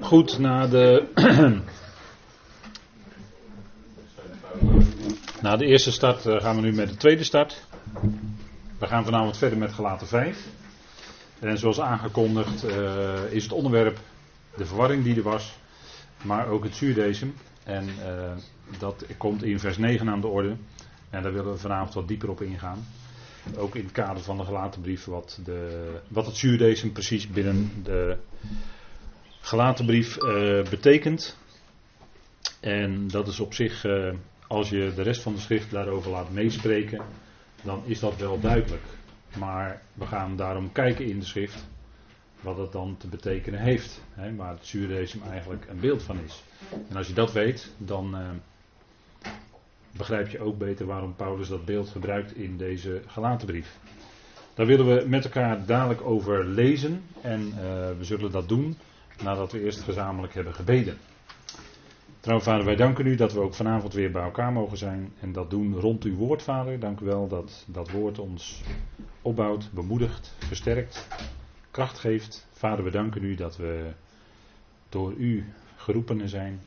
[0.00, 1.08] Goed, na de.
[5.42, 7.66] na de eerste start eh, gaan we nu met de tweede start.
[8.78, 10.46] We gaan vanavond verder met gelaten 5.
[11.38, 13.98] En zoals aangekondigd uh, is het onderwerp
[14.56, 15.58] de verwarring die er was,
[16.22, 17.34] maar ook het zuurdesem.
[17.64, 18.32] En uh,
[18.78, 20.56] dat komt in vers 9 aan de orde.
[21.10, 22.86] En daar willen we vanavond wat dieper op ingaan.
[23.56, 27.70] Ook in het kader van de gelaten brief, wat, de, wat het zuurdesem precies binnen
[27.82, 28.16] de
[29.40, 31.38] gelaten brief uh, betekent.
[32.60, 34.12] En dat is op zich, uh,
[34.46, 37.00] als je de rest van de schrift daarover laat meespreken,
[37.62, 38.82] dan is dat wel duidelijk.
[39.38, 41.68] Maar we gaan daarom kijken in de schrift
[42.40, 44.00] wat het dan te betekenen heeft.
[44.14, 46.42] Hè, waar het zuurdesem eigenlijk een beeld van is.
[46.88, 48.28] En als je dat weet, dan uh,
[49.90, 53.78] begrijp je ook beter waarom Paulus dat beeld gebruikt in deze gelaten brief.
[54.54, 57.54] Daar willen we met elkaar dadelijk over lezen en
[57.98, 58.76] we zullen dat doen
[59.22, 60.98] nadat we eerst gezamenlijk hebben gebeden.
[62.20, 65.32] Trouw vader, wij danken u dat we ook vanavond weer bij elkaar mogen zijn en
[65.32, 66.78] dat doen rond uw woord, vader.
[66.78, 68.62] Dank u wel dat dat woord ons
[69.22, 71.08] opbouwt, bemoedigt, versterkt,
[71.70, 72.48] kracht geeft.
[72.52, 73.92] Vader, we danken u dat we
[74.88, 75.44] door u
[75.76, 76.60] geroepenen zijn,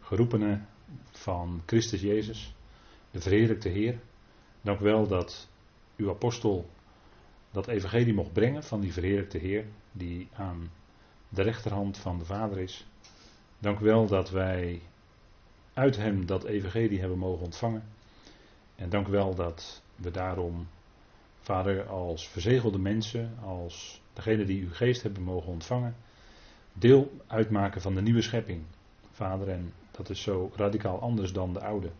[0.00, 0.66] geroepenen
[1.10, 2.54] van Christus Jezus,
[3.10, 3.98] de verheerlijkte Heer.
[4.60, 5.48] Dank u wel dat
[5.96, 6.68] uw apostel
[7.50, 10.70] dat evangelie mocht brengen van die verheerlijkte Heer, die aan
[11.34, 12.86] de rechterhand van de Vader is.
[13.58, 14.82] Dank u wel dat wij
[15.74, 17.84] uit Hem dat evangelie hebben mogen ontvangen.
[18.74, 20.66] En dank u wel dat we daarom,
[21.40, 25.96] Vader, als verzegelde mensen, als degene die uw geest hebben mogen ontvangen,
[26.72, 28.62] deel uitmaken van de nieuwe schepping.
[29.10, 31.90] Vader, en dat is zo radicaal anders dan de oude.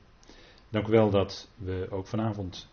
[0.68, 2.68] Dank u wel dat we ook vanavond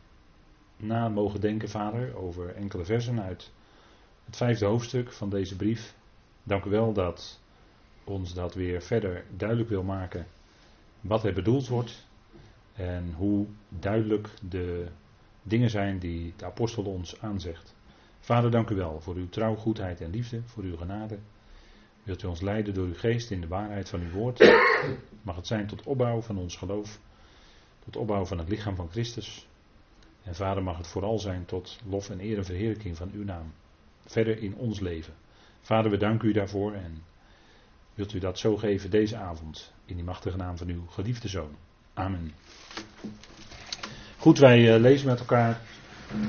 [0.77, 3.51] na mogen denken, Vader, over enkele versen uit
[4.25, 5.97] het vijfde hoofdstuk van deze brief.
[6.49, 7.39] Dank u wel dat
[8.03, 10.25] ons dat weer verder duidelijk wil maken
[11.01, 12.07] wat er bedoeld wordt
[12.73, 14.87] en hoe duidelijk de
[15.43, 17.75] dingen zijn die de apostel ons aanzegt.
[18.19, 21.17] Vader, dank u wel voor uw trouw, goedheid en liefde, voor uw genade.
[22.03, 24.39] Wilt u ons leiden door uw geest in de waarheid van uw woord?
[25.21, 26.99] Mag het zijn tot opbouw van ons geloof,
[27.83, 29.47] tot opbouw van het lichaam van Christus.
[30.23, 33.53] En vader, mag het vooral zijn tot lof en eer en verheerlijking van uw naam.
[34.05, 35.13] Verder in ons leven.
[35.61, 37.03] Vader, we danken u daarvoor en
[37.93, 41.55] wilt u dat zo geven deze avond in die machtige naam van uw geliefde zoon.
[41.93, 42.33] Amen.
[44.17, 45.61] Goed, wij uh, lezen met elkaar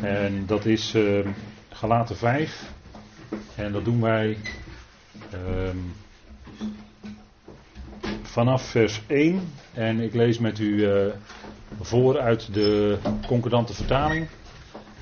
[0.03, 1.27] en dat is uh,
[1.69, 2.71] Galaten 5
[3.57, 4.39] en dat doen wij
[5.35, 5.71] uh,
[8.23, 11.13] vanaf vers 1 en ik lees met u uh,
[11.81, 14.27] voor uit de concordante vertaling.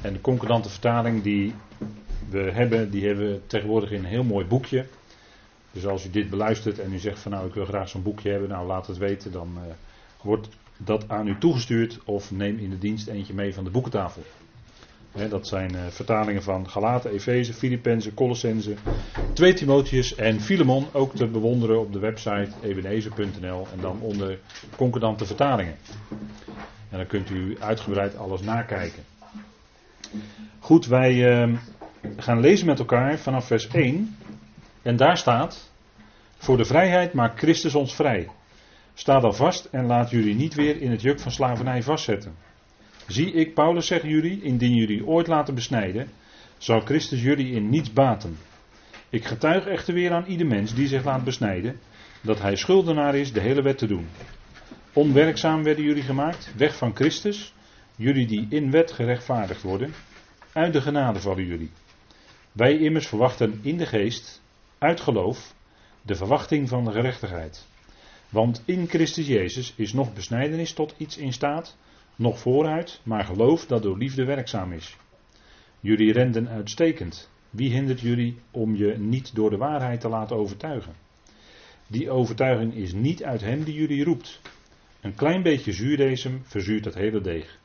[0.00, 1.54] En de concordante vertaling die
[2.30, 4.84] we hebben, die hebben we tegenwoordig in een heel mooi boekje.
[5.72, 8.30] Dus als u dit beluistert en u zegt van nou ik wil graag zo'n boekje
[8.30, 9.62] hebben, nou laat het weten, dan uh,
[10.22, 14.22] wordt dat aan u toegestuurd of neem in de dienst eentje mee van de boekentafel.
[15.28, 18.74] Dat zijn uh, vertalingen van Galaten, Efeze, Filippenzen, Colossense,
[19.32, 24.38] 2 Timotheus en Filemon, ook te bewonderen op de website ebenezer.nl en dan onder
[24.76, 25.76] concordante vertalingen.
[26.90, 29.02] En dan kunt u uitgebreid alles nakijken.
[30.58, 31.56] Goed, wij uh,
[32.16, 34.16] gaan lezen met elkaar vanaf vers 1.
[34.82, 35.72] En daar staat:
[36.36, 38.28] Voor de vrijheid maakt Christus ons vrij.
[38.94, 42.34] Sta dan vast en laat jullie niet weer in het juk van slavernij vastzetten.
[43.06, 46.08] Zie ik, Paulus, zeggen jullie, indien jullie ooit laten besnijden,
[46.58, 48.38] zal Christus jullie in niets baten.
[49.10, 51.80] Ik getuig echter weer aan ieder mens die zich laat besnijden,
[52.20, 54.08] dat hij schuldenaar is de hele wet te doen.
[54.92, 57.54] Onwerkzaam werden jullie gemaakt, weg van Christus,
[57.96, 59.94] jullie die in wet gerechtvaardigd worden,
[60.52, 61.70] uit de genade vallen jullie.
[62.58, 64.42] Wij immers verwachten in de geest,
[64.78, 65.54] uit geloof,
[66.02, 67.66] de verwachting van de gerechtigheid.
[68.28, 71.76] Want in Christus Jezus is nog besnijdenis tot iets in staat,
[72.16, 74.96] nog vooruit, maar geloof dat door liefde werkzaam is.
[75.80, 77.30] Jullie renden uitstekend.
[77.50, 80.94] Wie hindert jullie om je niet door de waarheid te laten overtuigen?
[81.86, 84.40] Die overtuiging is niet uit hem die jullie roept.
[85.00, 87.58] Een klein beetje zuurdesem verzuurt het hele deeg.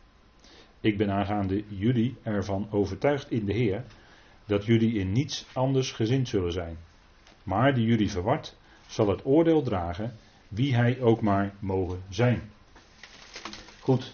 [0.80, 3.84] Ik ben aangaande jullie ervan overtuigd in de Heer
[4.46, 6.78] dat jullie in niets anders gezind zullen zijn.
[7.44, 8.56] Maar die jullie verward,
[8.88, 10.18] zal het oordeel dragen,
[10.48, 12.52] wie hij ook maar mogen zijn.
[13.80, 14.14] Goed,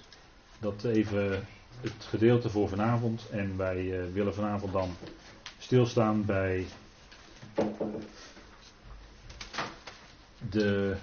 [0.60, 1.48] dat even
[1.82, 3.30] het gedeelte voor vanavond.
[3.32, 4.90] En wij uh, willen vanavond dan
[5.58, 6.66] stilstaan bij
[10.50, 10.96] de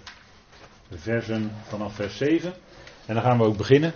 [0.90, 2.52] versen vanaf vers 7.
[3.06, 3.92] En dan gaan we ook beginnen.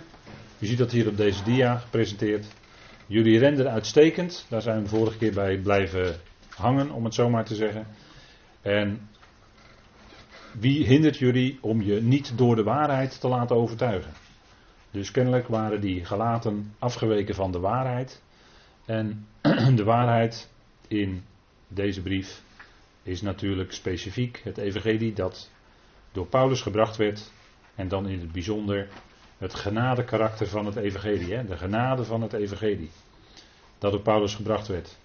[0.59, 2.45] U ziet dat hier op deze dia gepresenteerd.
[3.11, 4.45] Jullie renden uitstekend.
[4.49, 6.15] Daar zijn we vorige keer bij blijven
[6.49, 7.87] hangen, om het zo maar te zeggen.
[8.61, 9.09] En
[10.59, 14.11] wie hindert jullie om je niet door de waarheid te laten overtuigen?
[14.91, 18.21] Dus kennelijk waren die gelaten afgeweken van de waarheid.
[18.85, 19.27] En
[19.75, 20.49] de waarheid
[20.87, 21.23] in
[21.67, 22.41] deze brief
[23.03, 25.51] is natuurlijk specifiek het evangelie dat
[26.11, 27.31] door Paulus gebracht werd.
[27.75, 28.87] En dan in het bijzonder
[29.41, 31.33] het genade karakter van het evangelie.
[31.33, 31.45] Hè?
[31.45, 32.89] De genade van het evangelie.
[33.77, 34.97] Dat door Paulus gebracht werd.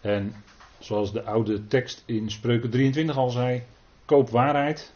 [0.00, 0.34] En
[0.78, 3.62] zoals de oude tekst in Spreuken 23 al zei.
[4.04, 4.92] Koop waarheid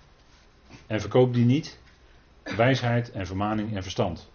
[0.86, 1.78] en verkoop die niet.
[2.56, 4.28] Wijsheid en vermaning en verstand.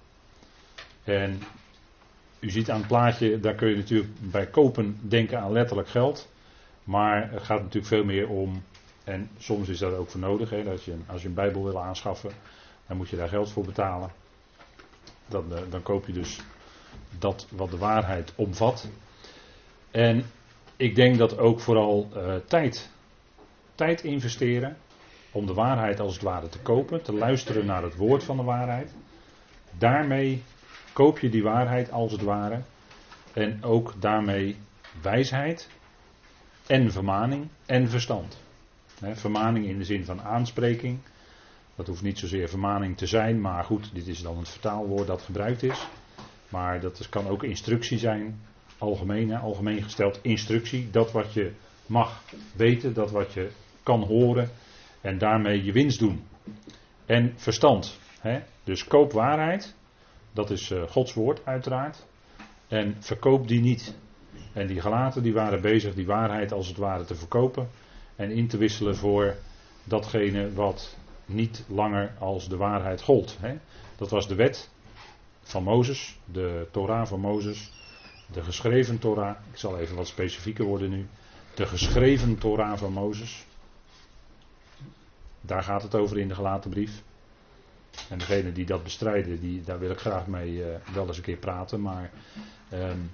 [1.04, 1.42] En
[2.40, 6.32] u ziet aan het plaatje, daar kun je natuurlijk bij kopen denken aan letterlijk geld.
[6.84, 8.64] Maar het gaat natuurlijk veel meer om,
[9.04, 11.82] en soms is dat ook voor nodig, hè, dat je, als je een Bijbel wil
[11.82, 12.32] aanschaffen,
[12.88, 14.24] dan moet je daar geld voor betalen.
[15.28, 16.40] Dan, eh, dan koop je dus
[17.20, 18.90] dat wat de waarheid omvat.
[19.92, 20.26] En
[20.78, 22.90] ik denk dat ook vooral uh, tijd,
[23.76, 24.78] tijd investeren
[25.32, 28.44] om de waarheid als het ware te kopen, te luisteren naar het woord van de
[28.44, 28.94] waarheid.
[29.78, 30.44] Daarmee
[30.94, 32.62] koop je die waarheid als het ware.
[33.34, 34.58] En ook daarmee
[35.02, 35.70] wijsheid
[36.68, 38.44] en vermaning en verstand.
[39.14, 41.00] vermaning in de zin van aanspreking.
[41.76, 45.22] Dat hoeft niet zozeer vermaning te zijn, maar goed, dit is dan het vertaalwoord dat
[45.22, 45.88] gebruikt is.
[46.50, 48.40] Maar dat kan ook instructie zijn,
[48.78, 50.90] algemeen, algemeen gesteld instructie.
[50.92, 51.52] Dat wat je
[51.86, 52.22] mag
[52.56, 53.50] weten, dat wat je
[53.84, 54.50] kan horen
[55.02, 56.24] en daarmee je winst doen.
[57.06, 58.00] En verstand.
[58.64, 59.76] Dus koop waarheid,
[60.34, 62.06] dat is uh, Gods woord uiteraard.
[62.68, 63.96] En verkoop die niet.
[64.54, 67.70] En die gelaten die waren bezig die waarheid als het ware te verkopen.
[68.16, 69.36] En in te wisselen voor
[69.84, 73.38] datgene wat niet langer als de waarheid gold.
[73.40, 73.58] Hè.
[73.96, 74.70] Dat was de wet
[75.42, 77.72] van Mozes, de Torah van Mozes.
[78.32, 81.08] De geschreven Torah, ik zal even wat specifieker worden nu.
[81.56, 83.46] De geschreven Torah van Mozes.
[85.42, 87.04] Daar gaat het over in de gelaten brief.
[88.10, 91.24] En degene die dat bestrijden, die, daar wil ik graag mee uh, wel eens een
[91.24, 91.82] keer praten.
[91.82, 92.12] Maar
[92.74, 93.12] um,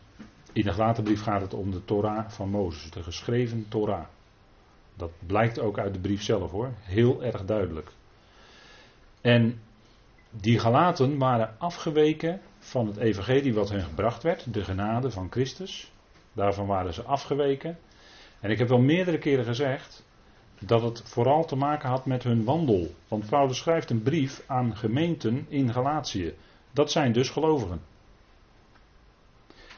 [0.54, 4.06] in de gelaten brief gaat het om de Torah van Mozes, de geschreven Torah.
[4.96, 7.92] Dat blijkt ook uit de brief zelf hoor, heel erg duidelijk.
[9.21, 9.62] En
[10.29, 15.91] die gelaten waren afgeweken van het evangelie wat hen gebracht werd, de genade van Christus.
[16.33, 17.77] Daarvan waren ze afgeweken.
[18.39, 20.03] En ik heb wel meerdere keren gezegd,
[20.59, 22.95] dat het vooral te maken had met hun wandel.
[23.07, 26.33] Want Paulus schrijft een brief aan gemeenten in Galatië.
[26.71, 27.81] Dat zijn dus gelovigen.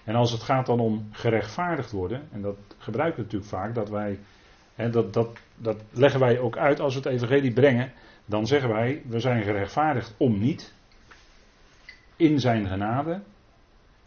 [0.04, 3.90] En als het gaat dan om gerechtvaardigd worden, en dat gebruiken we natuurlijk vaak, dat
[3.90, 4.20] wij,
[4.76, 7.92] en dat, dat, dat leggen wij ook uit als we het evangelie brengen,
[8.26, 10.74] dan zeggen wij, we zijn gerechtvaardigd om niet,
[12.16, 13.22] in zijn genade,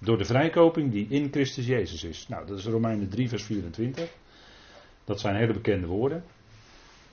[0.00, 2.28] door de vrijkoping die in Christus Jezus is.
[2.28, 4.14] Nou, dat is Romeinen 3, vers 24.
[5.04, 6.24] Dat zijn hele bekende woorden.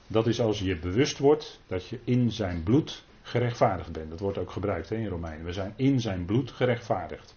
[0.07, 4.09] Dat is als je bewust wordt dat je in zijn bloed gerechtvaardigd bent.
[4.09, 5.45] Dat wordt ook gebruikt in Romeinen.
[5.45, 7.35] We zijn in zijn bloed gerechtvaardigd.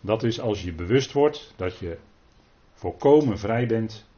[0.00, 1.98] Dat is als je bewust wordt dat je
[2.74, 4.08] volkomen vrij bent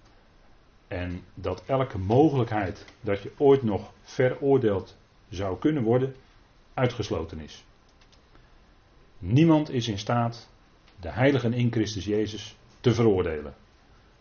[0.92, 4.96] en dat elke mogelijkheid dat je ooit nog veroordeeld
[5.28, 6.14] zou kunnen worden,
[6.74, 7.64] uitgesloten is.
[9.18, 10.48] Niemand is in staat
[11.00, 13.54] de heiligen in Christus Jezus te veroordelen.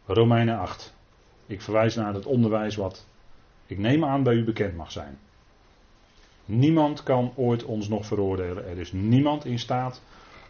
[0.06, 0.94] Romeinen 8.
[1.46, 3.08] Ik verwijs naar het onderwijs wat
[3.66, 5.18] ik neem aan bij u bekend mag zijn.
[6.46, 8.68] Niemand kan ooit ons nog veroordelen.
[8.68, 10.02] Er is niemand in staat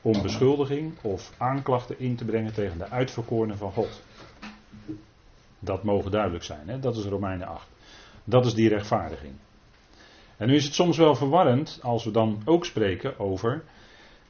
[0.02, 4.02] om beschuldiging of aanklachten in te brengen tegen de uitverkorenen van God.
[5.64, 6.70] Dat mogen duidelijk zijn.
[6.70, 6.80] Hè?
[6.80, 7.68] Dat is Romeinen 8.
[8.24, 9.34] Dat is die rechtvaardiging.
[10.38, 13.64] En nu is het soms wel verwarrend als we dan ook spreken over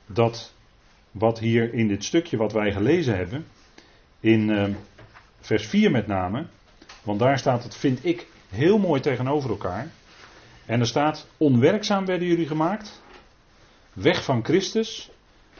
[0.05, 0.53] dat
[1.11, 3.45] wat hier in dit stukje wat wij gelezen hebben,
[4.19, 4.75] in uh,
[5.39, 6.45] vers 4 met name,
[7.03, 9.91] want daar staat het, vind ik, heel mooi tegenover elkaar.
[10.65, 13.01] En er staat: Onwerkzaam werden jullie gemaakt,
[13.93, 15.11] weg van Christus,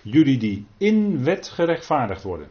[0.02, 2.50] jullie die in wet gerechtvaardigd worden.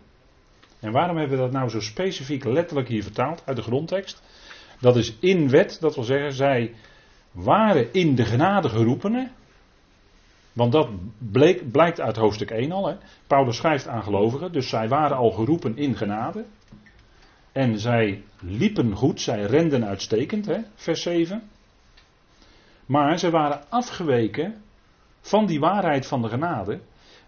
[0.81, 4.23] En waarom hebben we dat nou zo specifiek letterlijk hier vertaald uit de grondtekst?
[4.81, 6.75] Dat is in wet, dat wil zeggen, zij
[7.33, 9.31] waren in de genade geroepenen.
[10.53, 12.87] Want dat bleek, blijkt uit hoofdstuk 1 al.
[12.87, 12.97] Hè.
[13.27, 16.45] Paulus schrijft aan gelovigen, dus zij waren al geroepen in genade.
[17.53, 21.43] En zij liepen goed, zij renden uitstekend, hè, vers 7.
[22.87, 24.63] Maar ze waren afgeweken
[25.21, 26.81] van die waarheid van de genade.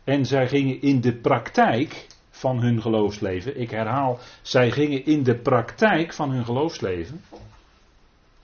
[0.04, 2.06] En zij gingen in de praktijk
[2.42, 7.20] van hun geloofsleven, ik herhaal, zij gingen in de praktijk van hun geloofsleven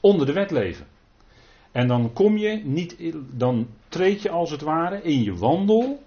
[0.00, 0.86] onder de wet leven.
[1.72, 2.96] En dan kom je niet,
[3.30, 6.02] dan treed je als het ware in je wandel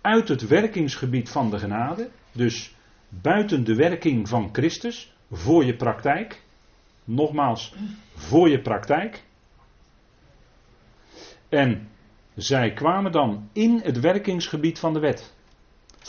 [0.00, 2.10] uit het werkingsgebied van de genade.
[2.32, 2.74] Dus
[3.08, 6.42] buiten de werking van Christus voor je praktijk.
[7.04, 7.74] nogmaals
[8.14, 9.22] voor je praktijk.
[11.48, 11.88] En
[12.34, 15.38] zij kwamen dan in het werkingsgebied van de wet.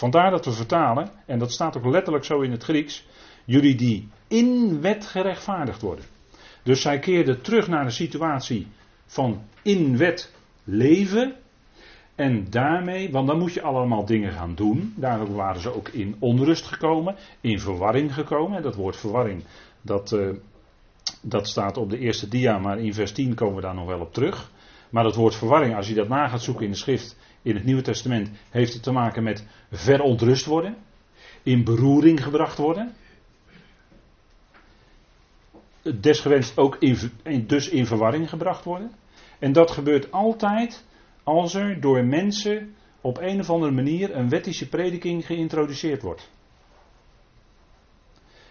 [0.01, 3.08] Vandaar dat we vertalen, en dat staat ook letterlijk zo in het Grieks,
[3.46, 6.05] jullie die in wet gerechtvaardigd worden.
[6.63, 8.67] Dus zij keerden terug naar de situatie
[9.05, 11.36] van in wet leven.
[12.15, 14.93] En daarmee, want dan moet je allemaal dingen gaan doen.
[14.98, 18.62] Daarom waren ze ook in onrust gekomen, in verwarring gekomen.
[18.62, 19.43] Dat woord verwarring,
[19.81, 20.29] dat, uh,
[21.22, 24.00] dat staat op de eerste dia, maar in vers 10 komen we daar nog wel
[24.00, 24.51] op terug.
[24.89, 27.63] Maar dat woord verwarring, als je dat na gaat zoeken in de schrift, in het
[27.63, 30.77] Nieuwe Testament, heeft het te maken met verontrust worden,
[31.43, 32.93] in beroering gebracht worden.
[36.00, 36.75] Desgewenst ook
[37.24, 38.91] in, dus in verwarring gebracht worden.
[39.39, 40.86] En dat gebeurt altijd
[41.24, 46.29] als er door mensen op een of andere manier een wettische prediking geïntroduceerd wordt.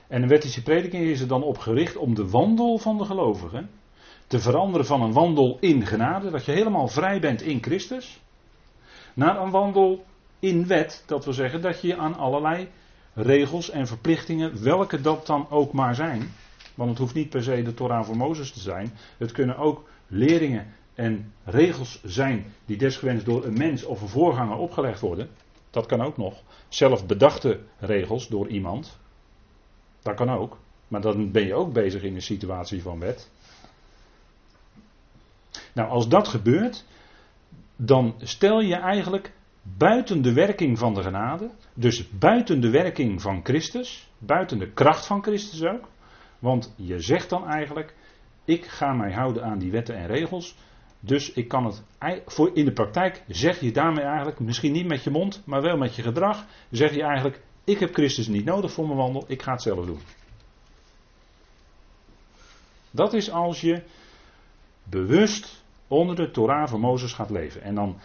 [0.09, 3.70] En een wettische prediking is er dan op gericht om de wandel van de gelovigen
[4.26, 8.20] te veranderen van een wandel in genade, dat je helemaal vrij bent in Christus,
[9.14, 10.05] naar een wandel
[10.38, 12.69] in wet, dat wil zeggen dat je aan allerlei
[13.14, 16.33] regels en verplichtingen, welke dat dan ook maar zijn,
[16.75, 19.88] want het hoeft niet per se de Torah voor Mozes te zijn, het kunnen ook
[20.07, 25.29] leringen en regels zijn die desgewenst door een mens of een voorganger opgelegd worden,
[25.71, 26.43] dat kan ook nog.
[26.69, 28.99] Zelf bedachte regels door iemand,
[30.02, 30.59] dat kan ook.
[30.88, 33.31] Maar dan ben je ook bezig in een situatie van wet.
[35.73, 36.85] Nou, als dat gebeurt,
[37.83, 39.33] dan stel je eigenlijk
[39.63, 45.07] buiten de werking van de genade, dus buiten de werking van Christus, buiten de kracht
[45.07, 45.89] van Christus ook.
[46.39, 47.95] Want je zegt dan eigenlijk,
[48.45, 50.57] ik ga mij houden aan die wetten en regels,
[51.01, 51.83] dus ik kan het,
[52.27, 55.77] voor in de praktijk zeg je daarmee eigenlijk, misschien niet met je mond, maar wel
[55.77, 59.43] met je gedrag, zeg je eigenlijk, ik heb Christus niet nodig voor mijn wandel, ik
[59.43, 60.01] ga het zelf doen.
[62.91, 63.83] Dat is als je
[64.85, 65.60] bewust
[65.90, 67.62] onder de Torah van Mozes gaat leven.
[67.62, 67.97] En dan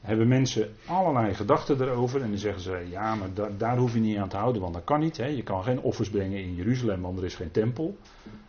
[0.00, 2.22] hebben mensen allerlei gedachten erover.
[2.22, 4.84] En dan zeggen ze: ja, maar daar hoef je niet aan te houden, want dat
[4.84, 5.16] kan niet.
[5.16, 5.26] Hè.
[5.26, 7.96] Je kan geen offers brengen in Jeruzalem, want er is geen tempel.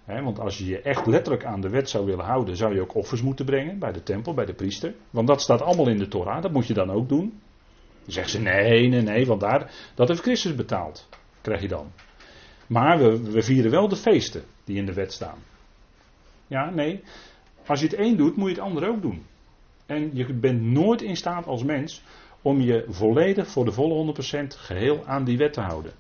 [0.06, 2.82] Hè, want als je je echt letterlijk aan de wet zou willen houden, zou je
[2.82, 4.94] ook offers moeten brengen bij de tempel, bij de priester.
[5.10, 7.39] Want dat staat allemaal in de Torah, dat moet je dan ook doen.
[8.03, 11.10] Dan zeggen ze: nee, nee, nee, want daar, dat heeft Christus betaald.
[11.41, 11.91] Krijg je dan.
[12.67, 15.38] Maar we, we vieren wel de feesten die in de wet staan.
[16.48, 17.03] Ja, nee.
[17.68, 19.26] Als je het een doet, moet je het ander ook doen.
[19.86, 22.04] En je bent nooit in staat als mens
[22.42, 25.92] om je volledig voor de volle 100% geheel aan die wet te houden.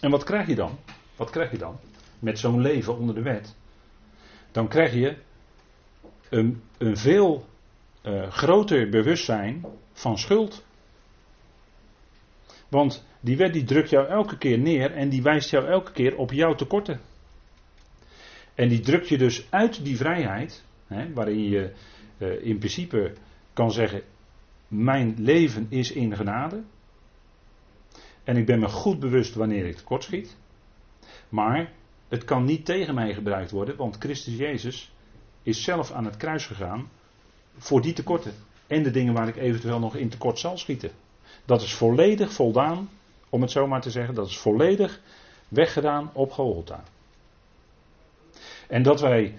[0.00, 0.78] En wat krijg je dan?
[1.16, 1.76] Wat krijg je dan?
[2.18, 3.54] Met zo'n leven onder de wet.
[4.52, 5.16] Dan krijg je
[6.28, 7.46] een, een veel
[8.02, 10.64] uh, groter bewustzijn van schuld.
[12.68, 16.16] Want die wet die drukt jou elke keer neer en die wijst jou elke keer
[16.16, 17.00] op jouw tekorten.
[18.54, 21.72] En die drukt je dus uit die vrijheid, hè, waarin je
[22.18, 23.12] uh, in principe
[23.52, 24.02] kan zeggen:
[24.68, 26.62] Mijn leven is in genade.
[28.24, 30.36] En ik ben me goed bewust wanneer ik tekortschiet.
[31.28, 31.72] Maar
[32.08, 34.92] het kan niet tegen mij gebruikt worden, want Christus Jezus
[35.42, 36.88] is zelf aan het kruis gegaan
[37.56, 38.32] voor die tekorten.
[38.66, 40.90] En de dingen waar ik eventueel nog in tekort zal schieten.
[41.44, 42.88] Dat is volledig voldaan,
[43.28, 45.00] om het zo maar te zeggen, dat is volledig
[45.48, 46.84] weggedaan op Golgotha.
[48.68, 49.34] En dat wij,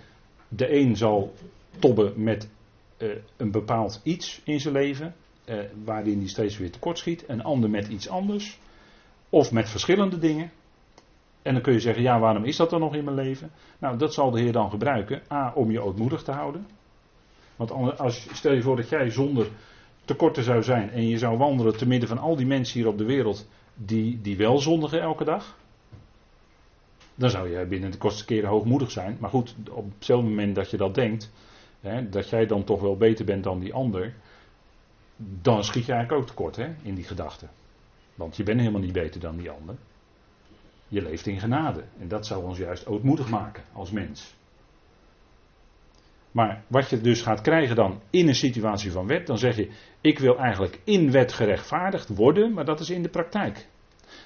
[0.47, 1.33] de een zal
[1.79, 2.49] tobben met
[2.97, 5.15] uh, een bepaald iets in zijn leven,
[5.45, 8.59] uh, waarin hij steeds weer tekortschiet, een ander met iets anders,
[9.29, 10.51] of met verschillende dingen.
[11.41, 13.51] En dan kun je zeggen, ja, waarom is dat dan nog in mijn leven?
[13.79, 15.21] Nou, dat zal de Heer dan gebruiken.
[15.31, 16.67] A, om je ootmoedig te houden.
[17.55, 19.47] Want als, stel je voor dat jij zonder
[20.05, 22.97] tekorten zou zijn en je zou wandelen te midden van al die mensen hier op
[22.97, 25.57] de wereld die, die wel zondigen elke dag.
[27.15, 29.17] Dan zou je binnen de kortste keren hoogmoedig zijn.
[29.19, 31.31] Maar goed, op hetzelfde moment dat je dat denkt,
[31.79, 34.13] hè, dat jij dan toch wel beter bent dan die ander,
[35.17, 37.47] dan schiet je eigenlijk ook tekort hè, in die gedachte.
[38.15, 39.75] Want je bent helemaal niet beter dan die ander.
[40.87, 41.83] Je leeft in genade.
[41.99, 44.35] En dat zou ons juist ootmoedig maken als mens.
[46.31, 49.71] Maar wat je dus gaat krijgen dan in een situatie van wet, dan zeg je:
[50.01, 53.67] Ik wil eigenlijk in wet gerechtvaardigd worden, maar dat is in de praktijk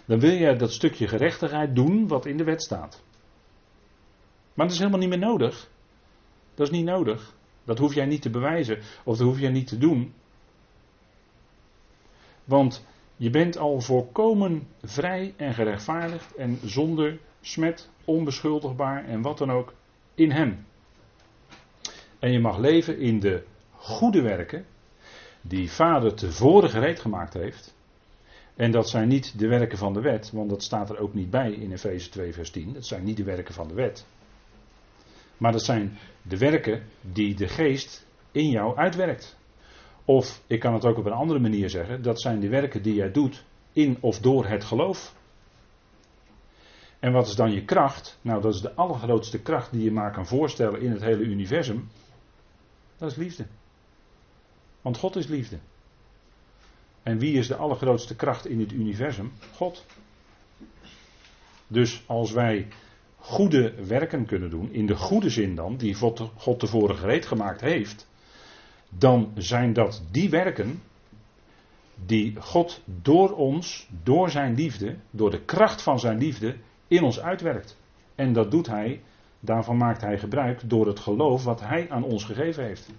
[0.09, 3.03] dan wil je dat stukje gerechtigheid doen wat in de wet staat.
[4.53, 5.69] Maar dat is helemaal niet meer nodig.
[6.55, 7.35] Dat is niet nodig.
[7.63, 10.13] Dat hoef jij niet te bewijzen of dat hoef jij niet te doen.
[12.43, 12.85] Want
[13.15, 19.73] je bent al volkomen vrij en gerechtvaardigd en zonder smet, onbeschuldigbaar en wat dan ook
[20.15, 20.65] in Hem.
[22.19, 24.65] En je mag leven in de goede werken
[25.41, 27.77] die Vader tevoren gereed gemaakt heeft
[28.59, 31.29] en dat zijn niet de werken van de wet, want dat staat er ook niet
[31.29, 32.73] bij in Efeze 2, vers 10.
[32.73, 34.05] Dat zijn niet de werken van de wet.
[35.37, 39.37] Maar dat zijn de werken die de geest in jou uitwerkt.
[40.05, 42.93] Of ik kan het ook op een andere manier zeggen, dat zijn de werken die
[42.93, 45.15] jij doet in of door het geloof.
[46.99, 48.19] En wat is dan je kracht?
[48.21, 51.89] Nou, dat is de allergrootste kracht die je maar kan voorstellen in het hele universum.
[52.97, 53.45] Dat is liefde.
[54.81, 55.59] Want God is liefde.
[57.09, 59.31] En wie is de allergrootste kracht in het universum?
[59.53, 59.85] God.
[61.67, 62.67] Dus als wij
[63.17, 68.07] goede werken kunnen doen, in de goede zin dan, die God tevoren gereed gemaakt heeft,
[68.89, 70.81] dan zijn dat die werken
[72.05, 76.55] die God door ons, door zijn liefde, door de kracht van zijn liefde,
[76.87, 77.77] in ons uitwerkt.
[78.15, 79.01] En dat doet hij,
[79.39, 82.89] daarvan maakt hij gebruik door het geloof wat hij aan ons gegeven heeft.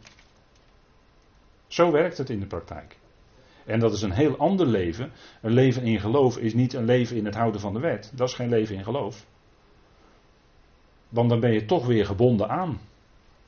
[1.66, 2.98] Zo werkt het in de praktijk.
[3.70, 5.12] En dat is een heel ander leven.
[5.40, 8.12] Een leven in geloof is niet een leven in het houden van de wet.
[8.14, 9.26] Dat is geen leven in geloof.
[11.08, 12.80] Want dan ben je toch weer gebonden aan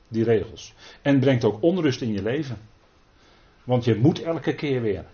[0.07, 0.73] die regels.
[1.01, 2.57] En brengt ook onrust in je leven.
[3.63, 5.05] Want je moet elke keer weer.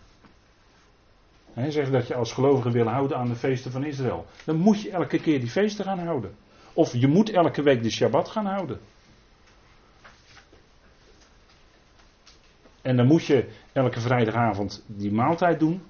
[1.67, 4.25] Zegt dat je als gelovige wil houden aan de feesten van Israël.
[4.45, 6.35] Dan moet je elke keer die feesten gaan houden.
[6.73, 8.79] Of je moet elke week de Shabbat gaan houden.
[12.81, 15.81] En dan moet je elke vrijdagavond die maaltijd doen.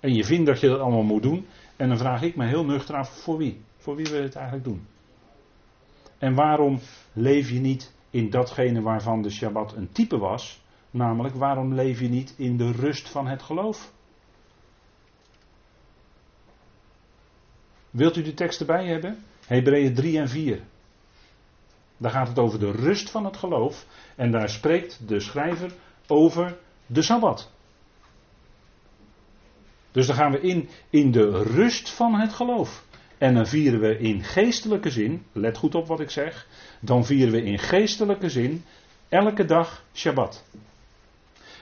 [0.00, 1.46] En je vindt dat je dat allemaal moet doen.
[1.76, 3.60] En dan vraag ik me heel nuchter af voor wie?
[3.76, 4.86] Voor wie wil je het eigenlijk doen?
[6.18, 6.78] En waarom
[7.12, 10.62] leef je niet in datgene waarvan de Shabbat een type was?
[10.90, 13.92] Namelijk, waarom leef je niet in de rust van het geloof?
[17.90, 19.18] Wilt u de tekst erbij hebben?
[19.46, 20.62] Hebreeën 3 en 4.
[22.04, 23.86] Daar gaat het over de rust van het geloof.
[24.16, 25.72] En daar spreekt de schrijver
[26.06, 26.56] over
[26.86, 27.50] de Sabbat.
[29.92, 32.84] Dus dan gaan we in, in de rust van het geloof.
[33.18, 36.46] En dan vieren we in geestelijke zin, let goed op wat ik zeg,
[36.80, 38.64] dan vieren we in geestelijke zin
[39.08, 40.44] elke dag Shabbat.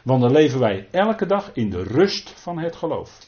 [0.03, 3.19] Want dan leven wij elke dag in de rust van het geloof.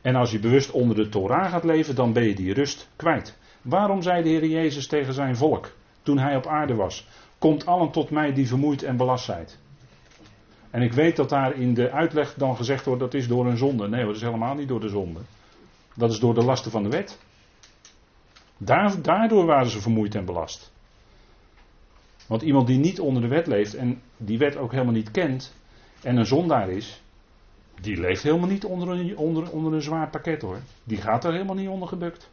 [0.00, 3.40] En als je bewust onder de Torah gaat leven, dan ben je die rust kwijt.
[3.62, 5.72] Waarom zei de Heer Jezus tegen zijn volk
[6.02, 7.06] toen hij op aarde was:
[7.38, 9.46] Komt allen tot mij die vermoeid en belast zijn.
[10.70, 13.56] En ik weet dat daar in de uitleg dan gezegd wordt dat is door een
[13.56, 13.88] zonde.
[13.88, 15.20] Nee, dat is helemaal niet door de zonde.
[15.94, 17.18] Dat is door de lasten van de wet.
[19.02, 20.72] Daardoor waren ze vermoeid en belast.
[22.26, 25.54] Want iemand die niet onder de wet leeft en die wet ook helemaal niet kent
[26.02, 27.02] en een zondaar is,
[27.80, 30.58] die leeft helemaal niet onder een, onder, onder een zwaar pakket hoor.
[30.84, 32.30] Die gaat er helemaal niet onder gebukt.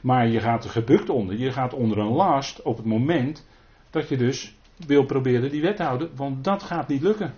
[0.00, 1.36] Maar je gaat er gebukt onder.
[1.36, 3.46] Je gaat onder een last op het moment
[3.90, 4.54] dat je dus
[4.86, 6.10] wil proberen die wet te houden.
[6.14, 7.34] Want dat gaat niet lukken.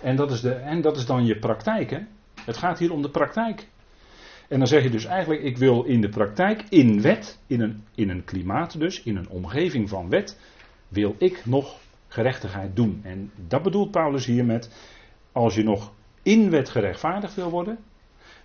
[0.00, 1.90] En dat is, de, en dat is dan je praktijk.
[1.90, 2.00] Hè?
[2.44, 3.68] Het gaat hier om de praktijk.
[4.48, 7.84] En dan zeg je dus eigenlijk, ik wil in de praktijk, in wet, in een,
[7.94, 10.40] in een klimaat dus, in een omgeving van wet,
[10.88, 11.76] wil ik nog
[12.08, 13.00] gerechtigheid doen.
[13.02, 14.70] En dat bedoelt Paulus hier met,
[15.32, 17.78] als je nog in wet gerechtvaardigd wil worden,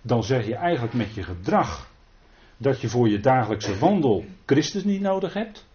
[0.02, 1.90] dan zeg je eigenlijk met je gedrag
[2.56, 5.66] dat je voor je dagelijkse wandel Christus niet nodig hebt.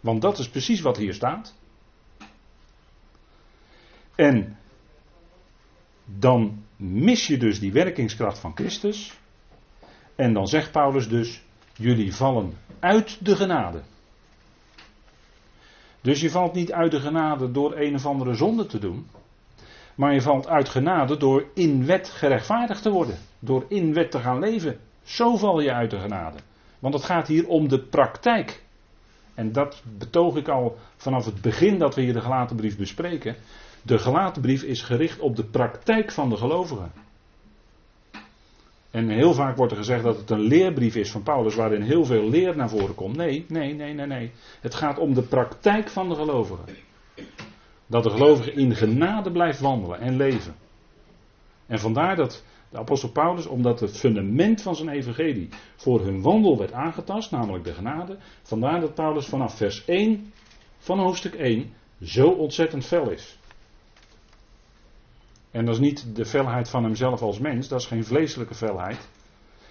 [0.00, 1.54] Want dat is precies wat hier staat.
[4.14, 4.56] En
[6.04, 9.18] dan mis je dus die werkingskracht van Christus.
[10.14, 11.42] En dan zegt Paulus dus:
[11.76, 13.82] jullie vallen uit de genade.
[16.00, 19.06] Dus je valt niet uit de genade door een of andere zonde te doen.
[19.94, 23.18] Maar je valt uit genade door in wet gerechtvaardigd te worden.
[23.38, 24.80] Door in wet te gaan leven.
[25.02, 26.38] Zo val je uit de genade.
[26.78, 28.62] Want het gaat hier om de praktijk.
[29.34, 33.36] En dat betoog ik al vanaf het begin dat we hier de gelaten brief bespreken.
[33.82, 36.92] De gelaten brief is gericht op de praktijk van de gelovigen.
[38.90, 42.04] En heel vaak wordt er gezegd dat het een leerbrief is van Paulus waarin heel
[42.04, 43.16] veel leer naar voren komt.
[43.16, 44.32] Nee, nee, nee, nee, nee.
[44.60, 46.64] Het gaat om de praktijk van de gelovigen.
[47.86, 50.54] Dat de gelovige in genade blijft wandelen en leven.
[51.66, 56.58] En vandaar dat de apostel Paulus, omdat het fundament van zijn evangelie voor hun wandel
[56.58, 60.32] werd aangetast, namelijk de genade, vandaar dat Paulus vanaf vers 1
[60.78, 63.38] van hoofdstuk 1 zo ontzettend fel is.
[65.50, 69.08] En dat is niet de felheid van hemzelf als mens, dat is geen vleeselijke felheid.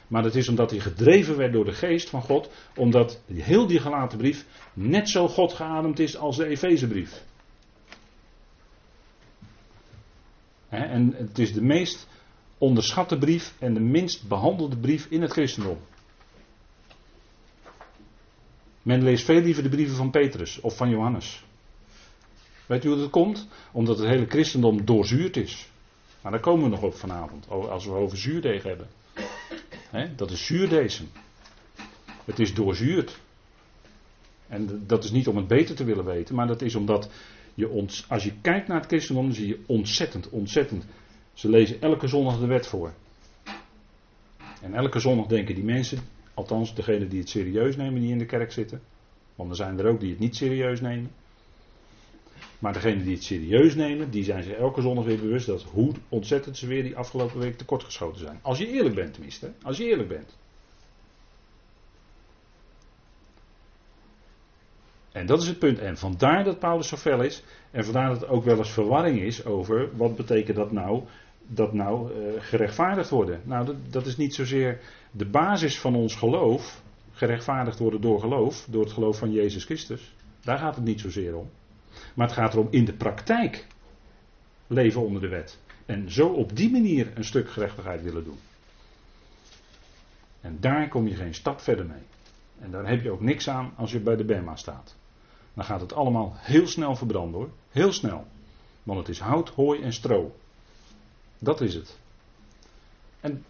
[0.07, 3.79] Maar dat is omdat hij gedreven werd door de geest van God, omdat heel die
[3.79, 7.23] gelaten brief net zo God geademd is als de Efezebrief.
[10.69, 12.07] En het is de meest
[12.61, 15.77] onderschatte brief en de minst behandelde brief in het christendom.
[18.81, 21.43] Men leest veel liever de brieven van Petrus of van Johannes.
[22.65, 23.47] Weet u hoe dat komt?
[23.71, 25.69] Omdat het hele christendom doorzuurd is.
[26.21, 28.87] Maar daar komen we nog op vanavond, als we over zuurdeeg hebben.
[30.15, 31.09] Dat is zuurdesem.
[32.25, 33.19] Het is doorzuurd.
[34.47, 37.09] En dat is niet om het beter te willen weten, maar dat is omdat
[37.53, 40.85] je als je kijkt naar het christendom, dan zie je ontzettend, ontzettend.
[41.41, 42.93] Ze lezen elke zondag de wet voor.
[44.61, 45.99] En elke zondag denken die mensen,
[46.33, 48.81] althans degenen die het serieus nemen, die in de kerk zitten.
[49.35, 51.11] Want er zijn er ook die het niet serieus nemen.
[52.59, 55.93] Maar degenen die het serieus nemen, die zijn zich elke zondag weer bewust dat hoe
[56.09, 58.39] ontzettend ze weer die afgelopen week tekortgeschoten zijn.
[58.41, 60.37] Als je eerlijk bent tenminste, als je eerlijk bent.
[65.11, 65.79] En dat is het punt.
[65.79, 67.43] En vandaar dat Paulus zo fel is.
[67.71, 71.03] En vandaar dat er ook wel eens verwarring is over wat betekent dat nou,
[71.53, 73.41] dat nou uh, gerechtvaardigd worden.
[73.43, 74.79] Nou, dat, dat is niet zozeer
[75.11, 76.81] de basis van ons geloof.
[77.11, 80.13] Gerechtvaardigd worden door geloof, door het geloof van Jezus Christus.
[80.43, 81.49] Daar gaat het niet zozeer om.
[82.13, 83.67] Maar het gaat erom in de praktijk
[84.67, 85.59] leven onder de wet.
[85.85, 88.39] En zo op die manier een stuk gerechtigheid willen doen.
[90.41, 92.03] En daar kom je geen stap verder mee.
[92.59, 94.95] En daar heb je ook niks aan als je bij de Bema staat.
[95.53, 97.49] Dan gaat het allemaal heel snel verbranden hoor.
[97.69, 98.25] Heel snel.
[98.83, 100.35] Want het is hout, hooi en stro.
[101.43, 101.99] Dat is het.
[103.19, 103.45] En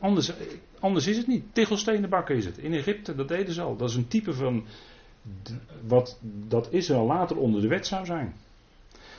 [0.00, 0.32] anders,
[0.78, 1.44] anders is het niet.
[1.54, 2.58] Tichelstenen bakken is het.
[2.58, 3.76] In Egypte, dat deden ze al.
[3.76, 4.64] Dat is een type van
[5.86, 8.34] wat dat Israël later onder de wet zou zijn.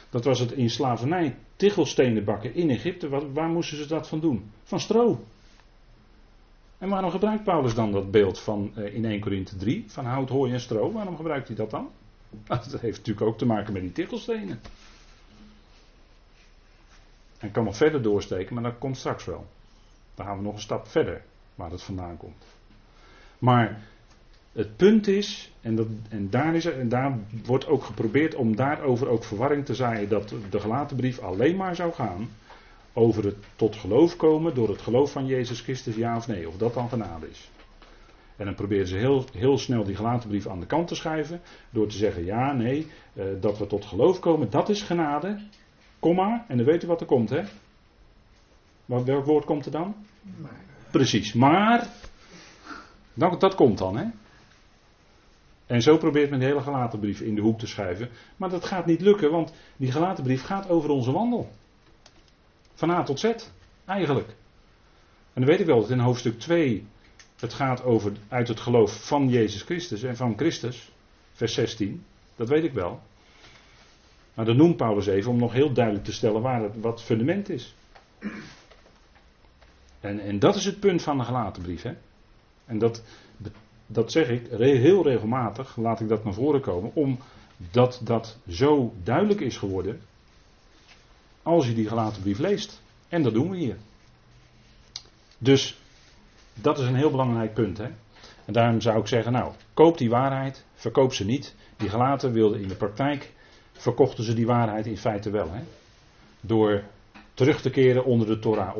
[0.09, 3.31] Dat was het in slavernij tichelstenen bakken in Egypte.
[3.33, 4.51] Waar, moesten ze dat van doen?
[4.63, 5.23] Van stro.
[6.77, 10.29] En waarom gebruikt Paulus dan dat beeld van uh, in 1 Korinthe 3 van hout,
[10.29, 10.91] hooi en stro?
[10.91, 11.89] Waarom gebruikt hij dat dan?
[12.47, 14.59] Dat heeft natuurlijk ook te maken met die tichelstenen.
[17.41, 19.45] En kan nog verder doorsteken, maar dat komt straks wel.
[20.15, 21.21] Dan gaan we nog een stap verder
[21.55, 22.45] waar het vandaan komt.
[23.39, 23.81] Maar
[24.51, 29.07] het punt is, en, dat, en, daar is en daar wordt ook geprobeerd om daarover
[29.07, 32.29] ook verwarring te zaaien, dat de gelaten brief alleen maar zou gaan
[32.93, 36.57] over het tot geloof komen door het geloof van Jezus Christus, ja of nee, of
[36.57, 37.49] dat dan genade is.
[38.35, 41.41] En dan proberen ze heel, heel snel die gelaten brief aan de kant te schuiven,
[41.69, 45.39] door te zeggen ja, nee, eh, dat we tot geloof komen, dat is genade,
[46.01, 47.43] komma, en dan weet u wat er komt, hè?
[48.85, 49.95] Welk woord komt er dan?
[50.41, 50.59] Maar.
[50.91, 51.87] Precies, maar,
[53.13, 54.05] dat, dat komt dan, hè?
[55.65, 58.09] En zo probeert men de hele gelaten brief in de hoek te schuiven.
[58.37, 61.49] Maar dat gaat niet lukken, want die gelaten brief gaat over onze wandel.
[62.73, 63.33] Van A tot Z,
[63.85, 64.27] eigenlijk.
[65.33, 66.85] En dan weet ik wel dat in hoofdstuk 2
[67.39, 70.91] het gaat over uit het geloof van Jezus Christus en van Christus,
[71.31, 72.03] vers 16.
[72.35, 73.01] Dat weet ik wel.
[74.33, 77.49] Maar dat noemt Paulus even om nog heel duidelijk te stellen waar het, wat fundament
[77.49, 77.75] is.
[79.99, 81.81] En, en dat is het punt van de gelaten brief.
[81.81, 81.93] Hè?
[82.65, 83.03] En dat,
[83.87, 89.39] dat zeg ik heel regelmatig, laat ik dat naar voren komen, omdat dat zo duidelijk
[89.39, 90.01] is geworden
[91.43, 92.81] als je die gelaten brief leest.
[93.09, 93.77] En dat doen we hier.
[95.37, 95.79] Dus
[96.53, 97.77] dat is een heel belangrijk punt.
[97.77, 97.89] Hè?
[98.45, 101.55] En daarom zou ik zeggen, nou, koop die waarheid, verkoop ze niet.
[101.77, 103.31] Die gelaten wilden in de praktijk,
[103.81, 105.51] verkochten ze die waarheid in feite wel.
[105.51, 105.61] Hè?
[106.41, 106.83] Door
[107.33, 108.77] terug te keren onder de Torah,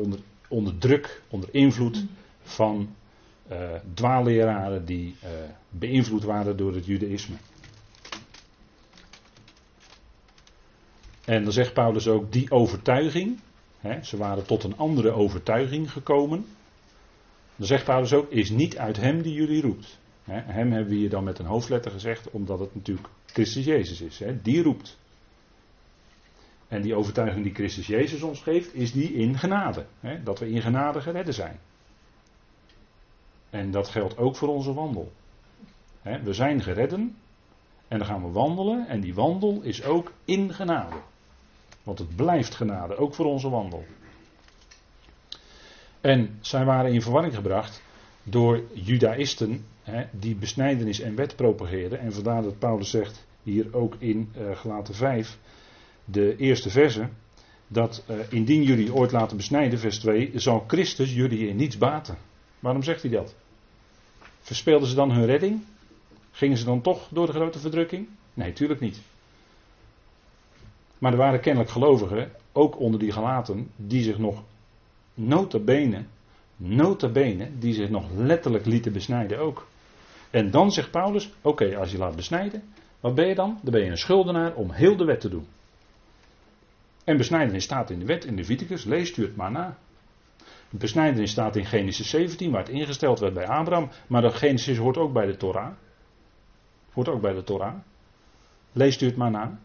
[0.48, 2.04] onder, druk, onder invloed
[2.42, 2.94] van
[3.50, 5.30] uh, dwaalleraren die uh,
[5.68, 7.36] beïnvloed waren door het judaïsme.
[11.24, 13.40] En dan zegt Paulus ook die overtuiging.
[13.78, 16.46] Hè, ze waren tot een andere overtuiging gekomen.
[17.56, 19.98] Dan zegt Paulus ook, is niet uit hem die jullie roept.
[20.24, 24.00] Hè, hem hebben we hier dan met een hoofdletter gezegd, omdat het natuurlijk Christus Jezus
[24.00, 24.18] is.
[24.18, 24.98] Hè, die roept.
[26.68, 29.86] En die overtuiging die Christus Jezus ons geeft, is die in genade.
[30.00, 31.60] Hè, dat we in genade geredden zijn.
[33.50, 35.12] En dat geldt ook voor onze wandel.
[36.02, 37.16] we zijn geredden
[37.88, 40.96] en dan gaan we wandelen en die wandel is ook in genade.
[41.82, 43.84] Want het blijft genade, ook voor onze wandel.
[46.00, 47.82] En zij waren in verwarring gebracht
[48.22, 49.64] door judaïsten
[50.10, 51.98] die besnijdenis en wet propageerden.
[51.98, 55.38] En vandaar dat Paulus zegt hier ook in uh, Gelaten 5,
[56.04, 57.08] de eerste verse,
[57.66, 62.16] dat uh, indien jullie ooit laten besnijden, vers 2, zal Christus jullie in niets baten.
[62.58, 63.34] Waarom zegt hij dat?
[64.40, 65.64] Verspeelden ze dan hun redding?
[66.30, 68.08] Gingen ze dan toch door de grote verdrukking?
[68.34, 69.00] Nee, tuurlijk niet.
[70.98, 74.42] Maar er waren kennelijk gelovigen, ook onder die gelaten, die zich nog
[75.14, 76.04] nota bene,
[76.62, 79.66] nota bene, die zich nog letterlijk lieten besnijden ook.
[80.30, 82.62] En dan zegt Paulus, oké, als je laat besnijden,
[83.00, 83.58] wat ben je dan?
[83.62, 85.46] Dan ben je een schuldenaar om heel de wet te doen.
[87.04, 89.76] En besnijdenis staat in de wet, in de Viticus, leest u het maar na.
[90.70, 93.90] Besnijdenis staat in Genesis 17, waar het ingesteld werd bij Abraham.
[94.06, 95.72] Maar dat Genesis hoort ook bij de Torah.
[96.92, 97.74] Hoort ook bij de Torah.
[98.72, 99.58] Leest u het maar na.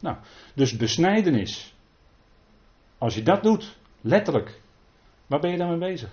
[0.00, 0.16] Nou,
[0.54, 1.74] dus besnijdenis.
[2.98, 4.60] Als je dat doet, letterlijk,
[5.30, 6.10] waar ben je dan mee bezig?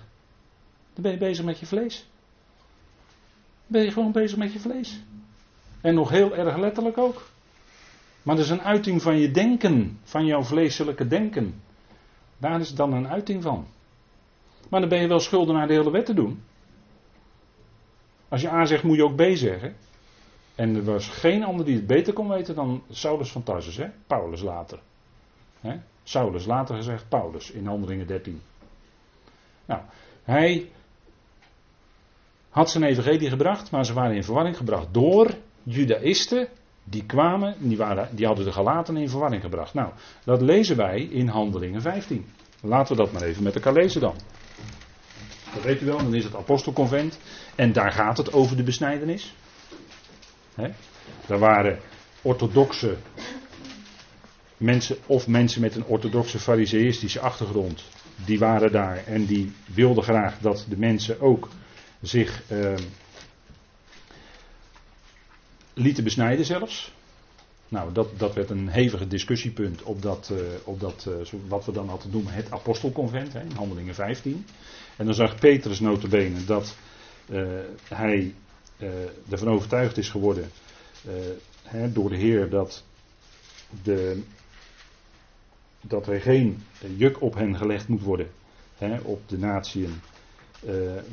[0.94, 2.06] Dan ben je bezig met je vlees.
[3.36, 5.00] Dan ben je gewoon bezig met je vlees.
[5.80, 7.28] En nog heel erg letterlijk ook.
[8.22, 11.62] Maar dat is een uiting van je denken, van jouw vleeselijke denken.
[12.38, 13.66] Daar is dan een uiting van.
[14.68, 16.42] Maar dan ben je wel schuldig naar de hele wet te doen.
[18.28, 19.76] Als je A zegt, moet je ook B zeggen.
[20.54, 23.88] En er was geen ander die het beter kon weten dan Saulus van Tarsus, hè?
[24.06, 24.78] Paulus later.
[25.60, 25.76] Hè?
[26.02, 28.40] Saulus later gezegd Paulus in Handelingen 13.
[29.68, 29.80] Nou,
[30.24, 30.70] hij
[32.48, 36.48] had zijn evangelie gebracht, maar ze waren in verwarring gebracht door judaïsten
[36.84, 39.74] die kwamen, die, waren, die hadden de gelaten in verwarring gebracht.
[39.74, 39.92] Nou,
[40.24, 42.26] dat lezen wij in Handelingen 15.
[42.60, 44.14] Laten we dat maar even met elkaar lezen dan.
[45.54, 47.18] Dat weet u wel, dan is het apostelconvent.
[47.54, 49.34] En daar gaat het over de besnijdenis.
[51.26, 51.78] Daar waren
[52.22, 52.96] orthodoxe
[54.56, 57.84] mensen of mensen met een orthodoxe fariseïstische achtergrond.
[58.24, 61.48] Die waren daar en die wilden graag dat de mensen ook
[62.02, 62.74] zich uh,
[65.74, 66.92] lieten besnijden zelfs.
[67.68, 71.72] Nou, dat, dat werd een hevige discussiepunt op dat, uh, op dat uh, wat we
[71.72, 74.46] dan hadden noemen het apostelconvent, hè, in handelingen 15.
[74.96, 76.76] En dan zag Petrus notabene dat
[77.30, 77.48] uh,
[77.88, 78.34] hij
[79.30, 80.50] ervan overtuigd is geworden
[81.62, 82.84] hè, door de Heer dat,
[83.82, 84.22] de,
[85.80, 86.62] dat er geen
[86.96, 88.30] juk op hen gelegd moet worden,
[88.76, 90.00] hè, op de natieën,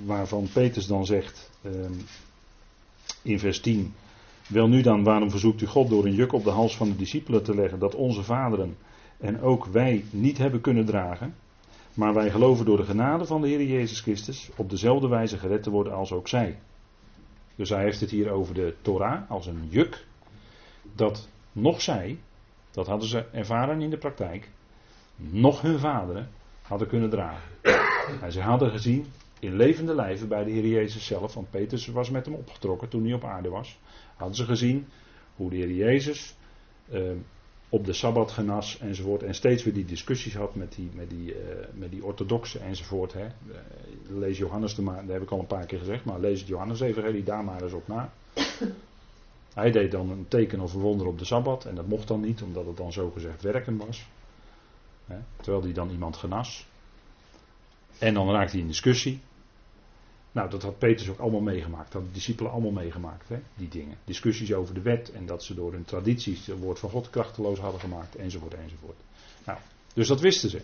[0.06, 1.94] waarvan Petrus dan zegt ehm,
[3.22, 3.94] in vers 10
[4.48, 6.96] wel nu dan, waarom verzoekt u God door een juk op de hals van de
[6.96, 8.78] discipelen te leggen dat onze vaderen
[9.18, 11.36] en ook wij niet hebben kunnen dragen?
[11.94, 15.64] Maar wij geloven door de genade van de Heer Jezus Christus op dezelfde wijze gered
[15.64, 16.60] te worden als ook zij.
[17.56, 20.06] Dus hij heeft het hier over de Torah als een juk
[20.96, 22.18] dat nog zij,
[22.72, 24.50] dat hadden ze ervaren in de praktijk,
[25.16, 26.30] nog hun vaderen
[26.62, 27.50] hadden kunnen dragen.
[28.22, 29.06] En ze hadden gezien
[29.40, 33.04] in levende lijven bij de Heer Jezus zelf, want Petrus was met hem opgetrokken toen
[33.04, 33.80] hij op aarde was.
[34.16, 34.88] Hadden ze gezien
[35.36, 36.36] hoe de Heer Jezus
[36.94, 37.12] uh,
[37.70, 39.24] op de Sabbat genas enzovoort.
[39.24, 41.40] En steeds weer die discussies had met die, met die, uh,
[41.74, 43.14] met die orthodoxen enzovoort.
[43.14, 43.26] Hè.
[43.26, 43.56] Uh,
[44.08, 46.48] lees Johannes, de maar, dat heb ik al een paar keer gezegd, maar lees het
[46.48, 48.14] Johannes Evangelie daar maar eens op na.
[49.54, 52.22] Hij deed dan een teken of een wonder op de Sabbat en dat mocht dan
[52.22, 54.06] niet, omdat het dan zogezegd werken was.
[55.06, 56.68] Hè, terwijl hij dan iemand genas.
[58.00, 59.22] En dan raakte hij in discussie.
[60.32, 61.92] Nou, dat had Petrus ook allemaal meegemaakt.
[61.92, 63.98] Dat de discipelen allemaal meegemaakt, hè, die dingen.
[64.04, 67.60] Discussies over de wet en dat ze door hun tradities het woord van God krachteloos
[67.60, 68.98] hadden gemaakt, enzovoort, enzovoort.
[69.46, 69.60] Nou,
[69.94, 70.62] dus dat wisten ze.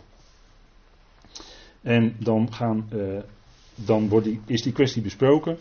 [1.82, 3.20] En dan, gaan, uh,
[3.76, 5.60] dan wordt die, is die kwestie besproken.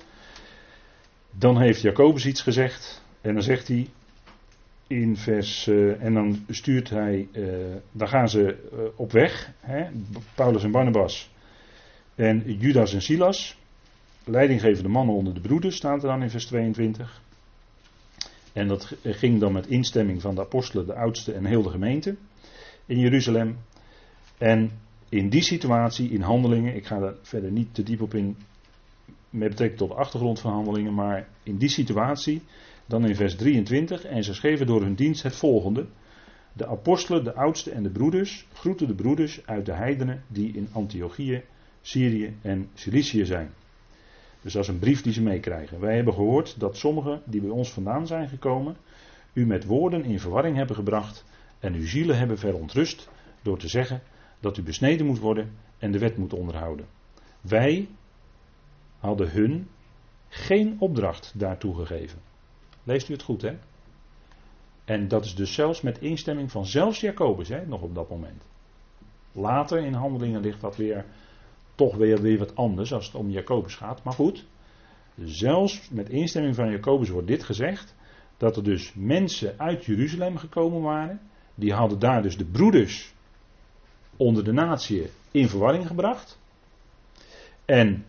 [1.31, 3.03] Dan heeft Jacobus iets gezegd.
[3.21, 3.88] En dan zegt hij
[4.90, 5.66] in vers.
[5.66, 7.29] Uh, en dan stuurt hij.
[7.33, 7.46] Uh,
[7.92, 8.57] dan gaan ze
[8.96, 9.53] op weg.
[9.61, 9.87] Hè,
[10.35, 11.31] Paulus en Barnabas.
[12.14, 13.59] En Judas en Silas
[14.24, 17.22] leidinggevende mannen onder de broeders, staat er dan in vers 22.
[18.53, 22.16] En dat ging dan met instemming van de apostelen, de oudste en heel de gemeente
[22.87, 23.57] in Jeruzalem.
[24.38, 24.70] En
[25.09, 28.37] in die situatie, in handelingen, ik ga daar verder niet te diep op in
[29.31, 32.42] met betrekking tot de achtergrond van handelingen, maar in die situatie,
[32.90, 35.87] dan in vers 23, en ze schreven door hun dienst het volgende.
[36.53, 40.68] De apostelen, de oudste en de broeders groeten de broeders uit de heidenen die in
[40.72, 41.42] Antiochië,
[41.81, 43.50] Syrië en Cilicië zijn.
[44.42, 45.81] Dus dat is een brief die ze meekrijgen.
[45.81, 48.76] Wij hebben gehoord dat sommigen die bij ons vandaan zijn gekomen,
[49.33, 51.24] u met woorden in verwarring hebben gebracht
[51.59, 53.09] en uw zielen hebben verontrust
[53.42, 54.03] door te zeggen
[54.40, 56.87] dat u besneden moet worden en de wet moet onderhouden.
[57.40, 57.88] Wij
[58.98, 59.68] hadden hun
[60.29, 62.30] geen opdracht daartoe gegeven.
[62.85, 63.59] Leest u het goed, hè?
[64.85, 68.43] En dat is dus zelfs met instemming van zelfs Jacobus, hè, nog op dat moment.
[69.33, 71.05] Later in handelingen ligt dat weer
[71.75, 74.05] toch weer, weer wat anders als het om Jacobus gaat.
[74.05, 74.45] Maar goed,
[75.25, 77.95] zelfs met instemming van Jacobus wordt dit gezegd.
[78.37, 81.21] Dat er dus mensen uit Jeruzalem gekomen waren.
[81.55, 83.14] Die hadden daar dus de broeders
[84.16, 86.38] onder de natie in verwarring gebracht.
[87.64, 88.05] En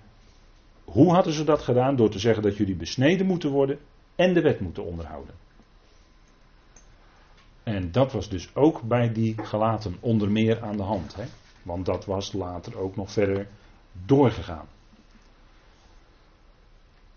[0.83, 1.95] hoe hadden ze dat gedaan?
[1.95, 3.79] Door te zeggen dat jullie besneden moeten worden
[4.21, 5.35] en de wet moeten onderhouden.
[7.63, 11.15] En dat was dus ook bij die gelaten onder meer aan de hand.
[11.15, 11.25] Hè?
[11.63, 13.47] Want dat was later ook nog verder
[14.05, 14.67] doorgegaan.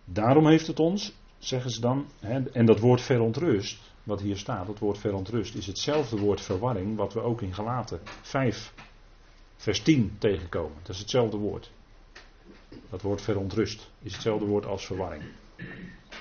[0.04, 4.66] Daarom heeft het ons, zeggen ze dan, hè, en dat woord verontrust, wat hier staat,
[4.66, 8.72] dat woord verontrust, is hetzelfde woord verwarring wat we ook in Galaten 5,
[9.56, 10.76] vers 10 tegenkomen.
[10.82, 11.70] Dat is hetzelfde woord.
[12.90, 15.22] Dat woord verontrust is hetzelfde woord als verwarring.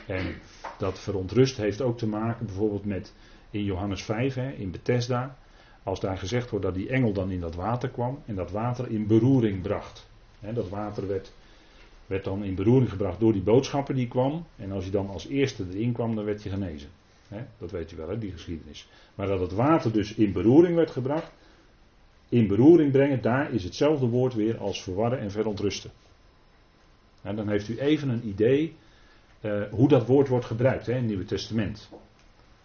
[0.07, 0.35] En
[0.77, 3.13] dat verontrust heeft ook te maken bijvoorbeeld met
[3.49, 5.37] in Johannes 5, hè, in Bethesda,
[5.83, 8.91] als daar gezegd wordt dat die engel dan in dat water kwam en dat water
[8.91, 10.11] in beroering bracht
[10.51, 11.31] dat water werd
[12.05, 14.45] werd dan in beroering gebracht door die boodschapper die kwam.
[14.55, 16.89] En als je dan als eerste erin kwam, dan werd je genezen.
[17.57, 18.87] dat weet je wel, hè, die geschiedenis.
[19.15, 21.31] Maar dat het water dus in beroering werd gebracht.
[22.29, 25.91] In beroering brengen, daar is hetzelfde woord weer als verwarren en verontrusten.
[27.21, 28.75] En dan heeft u even een idee
[29.43, 31.89] uh, hoe dat woord wordt gebruikt hè, in het Nieuwe Testament.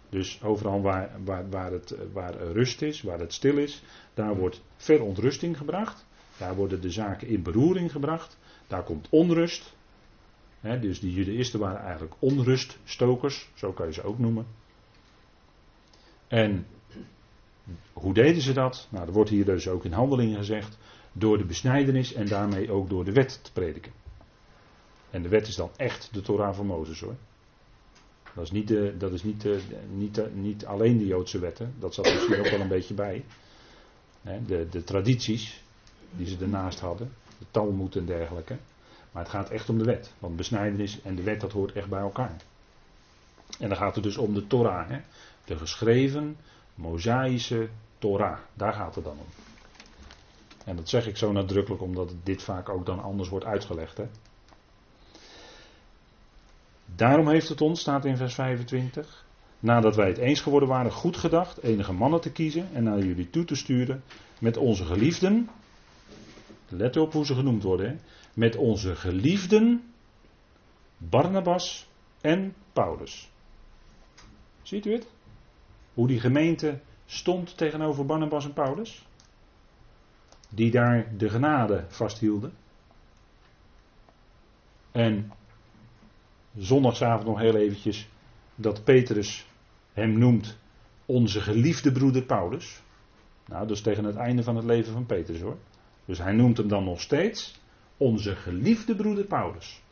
[0.09, 3.83] Dus overal waar, waar, waar, het, waar rust is, waar het stil is,
[4.15, 6.07] daar wordt verontrusting gebracht.
[6.39, 8.39] Daar worden de zaken in beroering gebracht.
[8.67, 9.75] Daar komt onrust.
[10.61, 14.47] dus die judaïsten waren eigenlijk onruststokers, zo kan je ze ook noemen.
[16.29, 16.67] En
[17.93, 18.89] hoe deden ze dat?
[18.91, 20.79] Nou, er wordt hier dus ook in handelingen gezegd.
[21.13, 23.93] Door de besnijdenis en daarmee ook door de wet te prediken.
[25.11, 27.17] En de wet is dan echt de Torah van Mozes hoor.
[28.35, 29.47] Dat is, niet, dat is niet,
[29.93, 33.25] niet, niet alleen de Joodse wetten, dat zat misschien ook wel een beetje bij.
[34.47, 35.63] De, de tradities
[36.11, 38.57] die ze ernaast hadden, de Talmud en dergelijke.
[39.13, 40.13] Maar het gaat echt om de wet.
[40.19, 42.37] Want besnijdenis en de wet dat hoort echt bij elkaar.
[43.59, 44.89] En dan gaat het dus om de Torah.
[44.89, 45.01] Hè?
[45.45, 46.37] De geschreven,
[46.75, 47.69] mosaïsche
[47.99, 48.39] Torah.
[48.55, 49.27] Daar gaat het dan om.
[50.65, 53.97] En dat zeg ik zo nadrukkelijk omdat dit vaak ook dan anders wordt uitgelegd.
[53.97, 54.05] Hè?
[56.97, 59.25] Daarom heeft het ons, staat in vers 25,
[59.61, 63.31] nadat wij het eens geworden waren, goed gedacht enige mannen te kiezen en naar jullie
[63.31, 64.03] toe te sturen
[64.41, 65.49] met onze geliefden.
[66.69, 68.01] Let op hoe ze genoemd worden.
[68.35, 69.93] Met onze geliefden
[70.97, 71.89] Barnabas
[72.21, 73.31] en Paulus.
[74.63, 75.07] Ziet u het?
[75.95, 79.07] Hoe die gemeente stond tegenover Barnabas en Paulus?
[80.49, 82.53] Die daar de genade vasthielden.
[84.93, 85.33] En
[86.59, 88.09] zondagsavond nog heel eventjes
[88.55, 89.47] dat Petrus
[89.93, 90.59] hem noemt
[91.07, 92.83] onze geliefde broeder Paulus.
[93.47, 95.57] Nou, dat is tegen het einde van het leven van Petrus hoor.
[96.05, 97.61] Dus hij noemt hem dan nog steeds
[97.97, 99.83] onze geliefde broeder Paulus.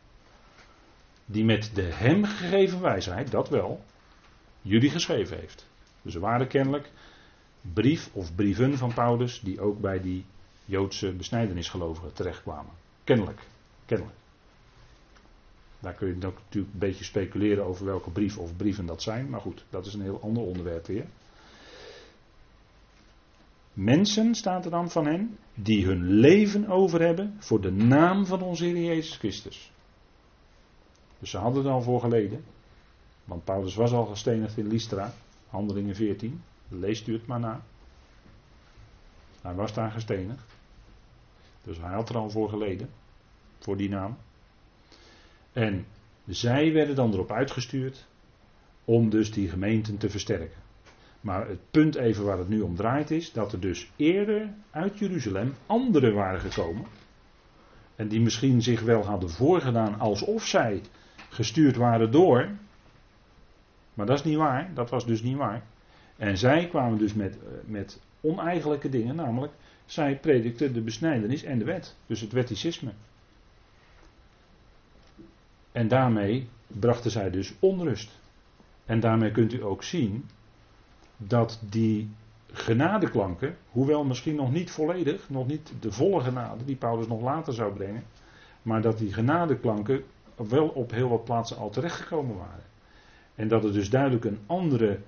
[1.24, 3.84] Die met de hem gegeven wijsheid, dat wel,
[4.62, 5.68] jullie geschreven heeft.
[6.02, 6.90] Dus er waren kennelijk
[7.60, 10.24] brief of brieven van Paulus die ook bij die
[10.64, 12.72] Joodse besnijdenisgelovigen terechtkwamen.
[13.04, 13.40] Kennelijk,
[13.86, 14.16] kennelijk.
[15.86, 19.30] Daar kun je natuurlijk een beetje speculeren over welke brief of brieven dat zijn.
[19.30, 21.06] Maar goed, dat is een heel ander onderwerp weer.
[23.72, 28.42] Mensen, staat er dan van hen, die hun leven over hebben voor de naam van
[28.42, 29.72] onze Heer Jezus Christus.
[31.18, 32.44] Dus ze hadden er al voor geleden.
[33.24, 35.12] Want Paulus was al gestenigd in Lystra,
[35.48, 36.42] handelingen 14.
[36.68, 37.60] Leest u het maar na.
[39.40, 40.54] Hij was daar gestenigd.
[41.62, 42.90] Dus hij had er al voor geleden.
[43.58, 44.16] Voor die naam.
[45.56, 45.86] En
[46.26, 48.06] zij werden dan erop uitgestuurd
[48.84, 50.58] om dus die gemeenten te versterken.
[51.20, 54.98] Maar het punt even waar het nu om draait is dat er dus eerder uit
[54.98, 56.84] Jeruzalem anderen waren gekomen.
[57.94, 60.82] En die misschien zich wel hadden voorgedaan alsof zij
[61.28, 62.48] gestuurd waren door.
[63.94, 65.62] Maar dat is niet waar, dat was dus niet waar.
[66.16, 69.52] En zij kwamen dus met, eh, met oneigenlijke dingen, namelijk
[69.86, 71.96] zij predikten de besnijdenis en de wet.
[72.06, 72.92] Dus het wetticisme.
[75.76, 78.18] En daarmee brachten zij dus onrust.
[78.84, 80.24] En daarmee kunt u ook zien
[81.16, 82.10] dat die
[82.52, 87.52] genadeklanken, hoewel misschien nog niet volledig, nog niet de volle genade die Paulus nog later
[87.52, 88.04] zou brengen,
[88.62, 90.04] maar dat die genadeklanken
[90.36, 92.64] wel op heel wat plaatsen al terechtgekomen waren.
[93.34, 94.98] En dat het dus duidelijk een andere,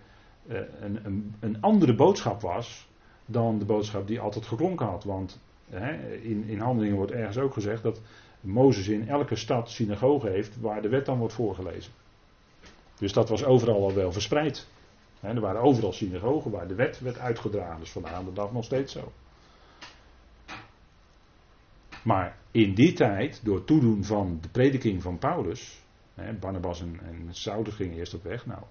[0.49, 2.89] eh, een, een, een andere boodschap was
[3.27, 5.05] dan de boodschap die altijd geklonken had.
[5.05, 5.41] Want
[6.23, 8.01] in, in handelingen wordt ergens ook gezegd dat
[8.41, 11.93] Mozes in elke stad synagoge heeft waar de wet dan wordt voorgelezen.
[12.99, 14.69] Dus dat was overal al wel verspreid.
[15.21, 17.81] er waren overal synagogen waar de wet werd uitgedragen.
[17.81, 19.13] Dus vandaag de dag nog steeds zo.
[22.05, 25.83] Maar in die tijd, door toedoen van de prediking van Paulus.
[26.41, 27.29] Barnabas en, en
[27.73, 28.47] gingen eerst op weg.
[28.47, 28.63] Nou,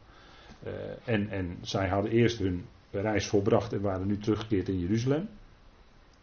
[0.66, 0.74] uh,
[1.06, 5.30] en, en zij hadden eerst hun reis volbracht en waren nu teruggekeerd in Jeruzalem.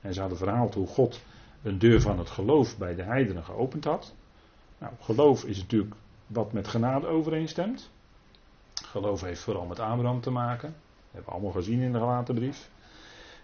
[0.00, 1.22] En ze hadden verhaald hoe God
[1.64, 4.14] een deur van het geloof bij de heidenen geopend had.
[4.78, 5.94] Nou, geloof is natuurlijk
[6.26, 7.90] wat met genade overeenstemt.
[8.74, 10.68] Geloof heeft vooral met Abraham te maken.
[10.68, 12.70] Dat hebben we allemaal gezien in de gelaten brief.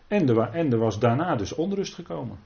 [0.09, 2.39] En er, en er was daarna dus onrust gekomen.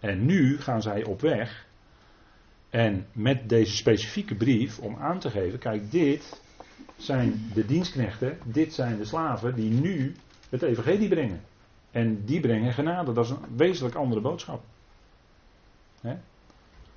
[0.00, 1.66] En nu gaan zij op weg.
[2.70, 6.42] En met deze specifieke brief om aan te geven: kijk, dit
[6.96, 10.14] zijn de dienstknechten, dit zijn de slaven die nu
[10.48, 11.40] het evangelie brengen.
[11.94, 13.12] En die brengen genade.
[13.12, 14.62] Dat is een wezenlijk andere boodschap.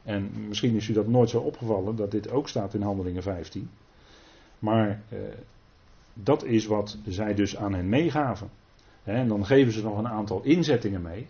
[0.03, 3.69] En misschien is u dat nooit zo opgevallen dat dit ook staat in Handelingen 15.
[4.59, 5.19] Maar eh,
[6.13, 8.49] dat is wat zij dus aan hen meegaven.
[9.03, 11.27] en dan geven ze nog een aantal inzettingen mee.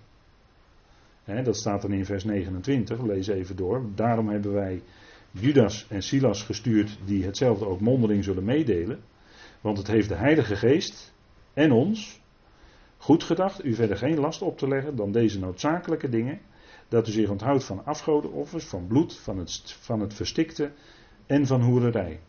[1.43, 3.85] Dat staat dan in vers 29, lees even door.
[3.95, 4.81] Daarom hebben wij
[5.31, 8.99] Judas en Silas gestuurd die hetzelfde ook mondeling zullen meedelen.
[9.61, 11.13] Want het heeft de Heilige Geest
[11.53, 12.21] en ons
[12.97, 16.39] goed gedacht u verder geen last op te leggen dan deze noodzakelijke dingen.
[16.87, 20.71] Dat u zich onthoudt van afgodenoffers, van bloed, van het, van het verstikte
[21.25, 22.19] en van hoererij.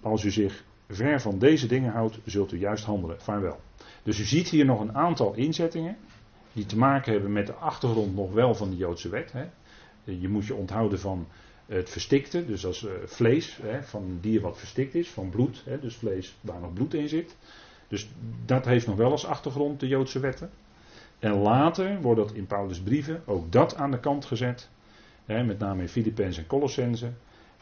[0.00, 3.20] Als u zich ver van deze dingen houdt, zult u juist handelen.
[3.20, 3.60] Vaarwel.
[4.02, 5.96] Dus u ziet hier nog een aantal inzettingen
[6.52, 9.32] die te maken hebben met de achtergrond nog wel van de Joodse wet.
[9.32, 9.46] Hè.
[10.04, 11.26] Je moet je onthouden van
[11.66, 15.62] het verstikte, dus als uh, vlees hè, van een dier wat verstikt is, van bloed,
[15.64, 17.36] hè, dus vlees waar nog bloed in zit.
[17.88, 18.08] Dus
[18.44, 20.50] dat heeft nog wel als achtergrond de Joodse wetten.
[21.18, 24.68] En later wordt dat in Paulus' brieven ook dat aan de kant gezet,
[25.24, 27.10] hè, met name in Filippenzen en Colossense.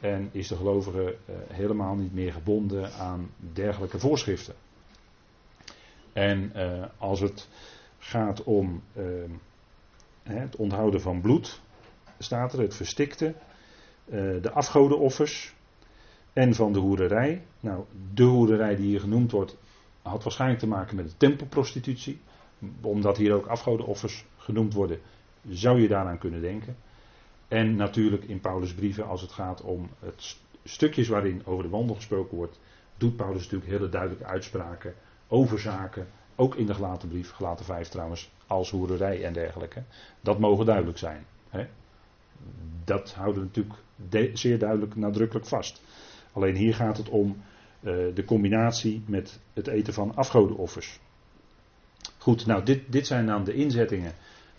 [0.01, 4.55] En is de gelovige uh, helemaal niet meer gebonden aan dergelijke voorschriften.
[6.12, 7.49] En uh, als het
[7.99, 8.83] gaat om
[10.22, 11.61] het onthouden van bloed,
[12.18, 13.35] staat er het verstikte,
[14.07, 15.55] uh, de afgodenoffers
[16.33, 17.43] en van de hoererij.
[17.61, 19.57] Nou, de hoererij die hier genoemd wordt,
[20.07, 22.20] had waarschijnlijk te maken met de tempelprostitutie.
[22.80, 25.00] Omdat hier ook afgodenoffers genoemd worden,
[25.48, 26.76] zou je daaraan kunnen denken.
[27.48, 31.94] En natuurlijk in Paulus' brieven, als het gaat om het stukjes waarin over de wandel
[31.94, 32.61] gesproken wordt,
[32.96, 34.94] doet Paulus natuurlijk hele duidelijke uitspraken
[35.28, 36.07] over zaken.
[36.34, 39.82] Ook in de gelaten brief, gelaten 5 trouwens, als hoererij en dergelijke.
[40.20, 41.26] Dat mogen duidelijk zijn.
[41.48, 41.66] Hè?
[42.84, 45.82] Dat houden we natuurlijk zeer duidelijk nadrukkelijk vast.
[46.32, 47.42] Alleen hier gaat het om
[47.81, 50.99] de combinatie met het eten van afgodenoffers.
[52.18, 54.12] Goed, nou dit, dit zijn dan de inzettingen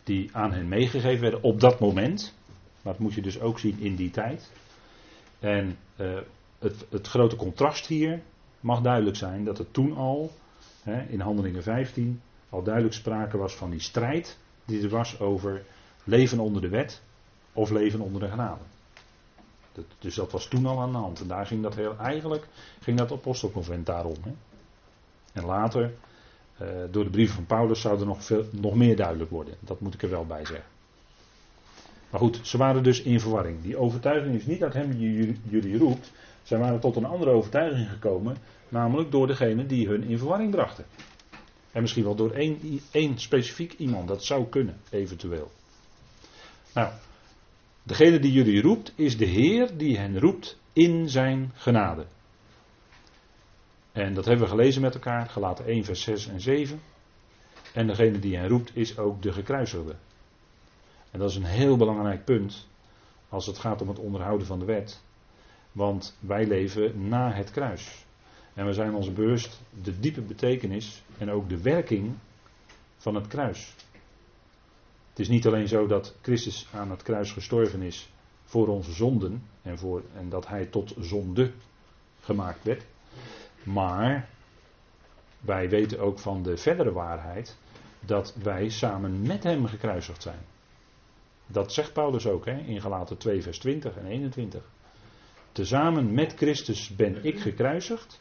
[0.04, 2.34] die aan hen meegegeven werden op dat moment.
[2.82, 4.52] Maar dat moet je dus ook zien in die tijd.
[5.40, 6.18] En uh,
[6.60, 8.22] het, het, grote contrast hier
[8.60, 10.32] mag duidelijk zijn dat het toen al,
[10.84, 15.64] hè, in Handelingen 15, al duidelijk sprake was van die strijd die er was over
[16.04, 17.02] leven onder de wet
[17.54, 18.62] of leven onder de genade.
[20.00, 21.22] Dus dat was toen al aan de hand.
[21.22, 22.48] En daar ging dat heel, eigenlijk
[22.82, 24.16] ging dat apostelconvent daarom.
[24.24, 24.32] Hè.
[25.34, 25.94] En later,
[26.62, 29.54] uh, door de brieven van Paulus, zou er nog, veel, nog meer duidelijk worden.
[29.60, 30.70] Dat moet ik er wel bij zeggen.
[32.10, 33.62] Maar goed, ze waren dus in verwarring.
[33.62, 34.92] Die overtuiging is niet dat hem
[35.50, 36.12] jullie roept.
[36.44, 38.38] Zij waren tot een andere overtuiging gekomen.
[38.70, 40.86] Namelijk door degene die hun in verwarring brachten.
[41.72, 44.08] En misschien wel door één, één specifiek iemand.
[44.08, 45.52] Dat zou kunnen, eventueel.
[46.74, 46.92] Nou,
[47.88, 52.06] degene die jullie roept is de Heer die hen roept in zijn genade.
[53.92, 56.82] En dat hebben we gelezen met elkaar, gelaten 1 vers 6 en 7.
[57.74, 59.96] En degene die hen roept is ook de gekruisigde.
[61.12, 62.68] En dat is een heel belangrijk punt
[63.30, 65.02] als het gaat om het onderhouden van de wet.
[65.72, 68.06] Want wij leven na het kruis.
[68.54, 72.14] En we zijn ons bewust de diepe betekenis en ook de werking
[72.98, 73.74] van het kruis.
[75.18, 78.10] Het is niet alleen zo dat Christus aan het kruis gestorven is
[78.44, 81.52] voor onze zonden en, voor, en dat hij tot zonde
[82.20, 82.86] gemaakt werd.
[83.64, 84.30] Maar
[85.40, 87.58] wij weten ook van de verdere waarheid
[88.00, 90.40] dat wij samen met hem gekruisigd zijn.
[91.48, 94.64] Dat zegt Paulus ook hè, in Galaten 2, vers 20 en 21.
[95.52, 98.18] Tezamen met Christus ben ik gekruisigd.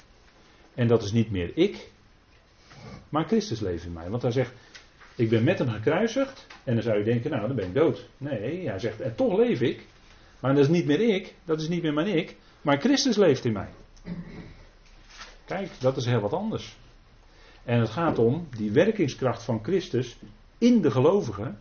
[0.74, 1.90] En dat is niet meer ik,
[3.08, 4.10] maar Christus leeft in mij.
[4.10, 4.52] Want hij zegt,
[5.16, 6.46] ik ben met hem gekruisigd.
[6.64, 8.08] En dan zou je denken, nou dan ben ik dood.
[8.18, 9.86] Nee, hij zegt, en toch leef ik.
[10.40, 13.44] Maar dat is niet meer ik, dat is niet meer mijn ik, maar Christus leeft
[13.44, 13.68] in mij.
[15.44, 16.76] Kijk, dat is heel wat anders.
[17.64, 20.16] En het gaat om die werkingskracht van Christus
[20.58, 21.58] in de gelovigen.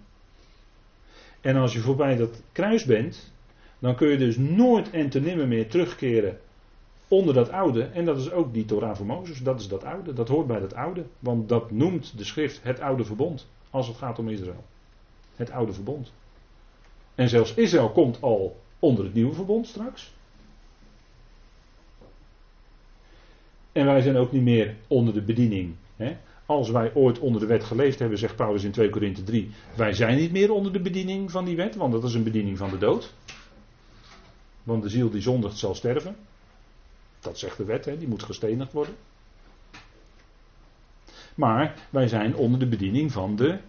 [1.42, 3.32] En als je voorbij dat kruis bent,
[3.80, 6.40] dan kun je dus nooit en te nimmer meer terugkeren
[7.08, 7.84] onder dat oude.
[7.84, 10.60] En dat is ook die Torah van Mozes, dat is dat oude, dat hoort bij
[10.60, 11.06] dat oude.
[11.20, 14.64] Want dat noemt de schrift het oude verbond, als het gaat om Israël.
[15.36, 16.12] Het oude verbond.
[17.16, 20.14] En zelfs Israël komt al onder het nieuwe verbond straks.
[23.72, 25.76] En wij zijn ook niet meer onder de bediening.
[25.96, 26.18] Hè?
[26.46, 29.94] Als wij ooit onder de wet geleefd hebben, zegt Paulus in 2 Korinthe 3, wij
[29.94, 32.70] zijn niet meer onder de bediening van die wet, want dat is een bediening van
[32.70, 33.14] de dood.
[34.64, 36.16] Want de ziel die zondigt zal sterven.
[37.26, 38.96] Dat zegt de wet, hè, die moet gestenigd worden.
[41.36, 43.60] Maar wij zijn onder de bediening van de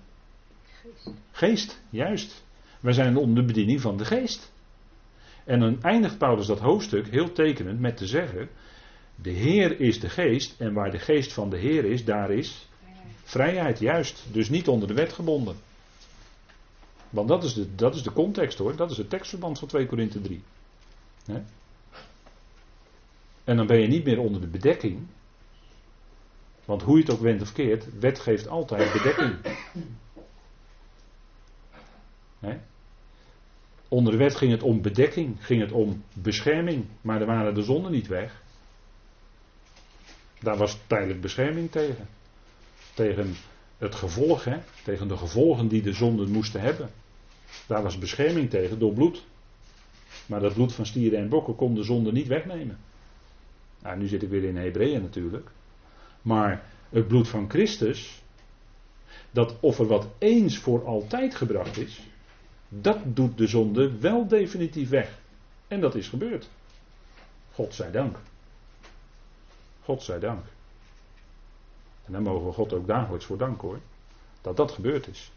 [0.82, 1.10] geest.
[1.30, 1.80] geest.
[1.90, 2.44] Juist.
[2.80, 4.52] Wij zijn onder de bediening van de geest.
[5.44, 8.48] En dan eindigt Paulus dat hoofdstuk heel tekenend met te zeggen:
[9.14, 12.68] De Heer is de geest, en waar de geest van de Heer is, daar is
[13.22, 13.78] vrijheid.
[13.78, 14.26] Juist.
[14.32, 15.56] Dus niet onder de wet gebonden.
[17.10, 19.86] Want dat is de, dat is de context hoor, dat is het tekstverband van 2
[19.86, 20.42] Korinthe 3.
[23.46, 25.06] En dan ben je niet meer onder de bedekking.
[26.64, 29.34] Want hoe je het ook wendt of keert, wet geeft altijd bedekking.
[33.88, 37.62] Onder de wet ging het om bedekking, ging het om bescherming, maar er waren de
[37.62, 38.42] zonden niet weg.
[40.40, 42.08] Daar was tijdelijk bescherming tegen.
[42.94, 43.34] Tegen
[43.78, 44.46] het gevolg,
[44.84, 46.90] tegen de gevolgen die de zonden moesten hebben.
[47.66, 49.24] Daar was bescherming tegen door bloed.
[50.26, 52.78] Maar dat bloed van stieren en bokken kon de zonde niet wegnemen.
[53.82, 55.50] Nou, nu zit ik weer in Hebreeën natuurlijk.
[56.22, 58.22] Maar het bloed van Christus,
[59.30, 62.00] dat offer wat eens voor altijd gebracht is,
[62.68, 65.18] dat doet de zonde wel definitief weg.
[65.68, 66.48] En dat is gebeurd.
[67.52, 68.16] God zij dank.
[69.82, 70.44] God zij dank.
[72.04, 73.80] En daar mogen we God ook dagelijks voor danken hoor.
[74.40, 75.32] Dat dat gebeurd is.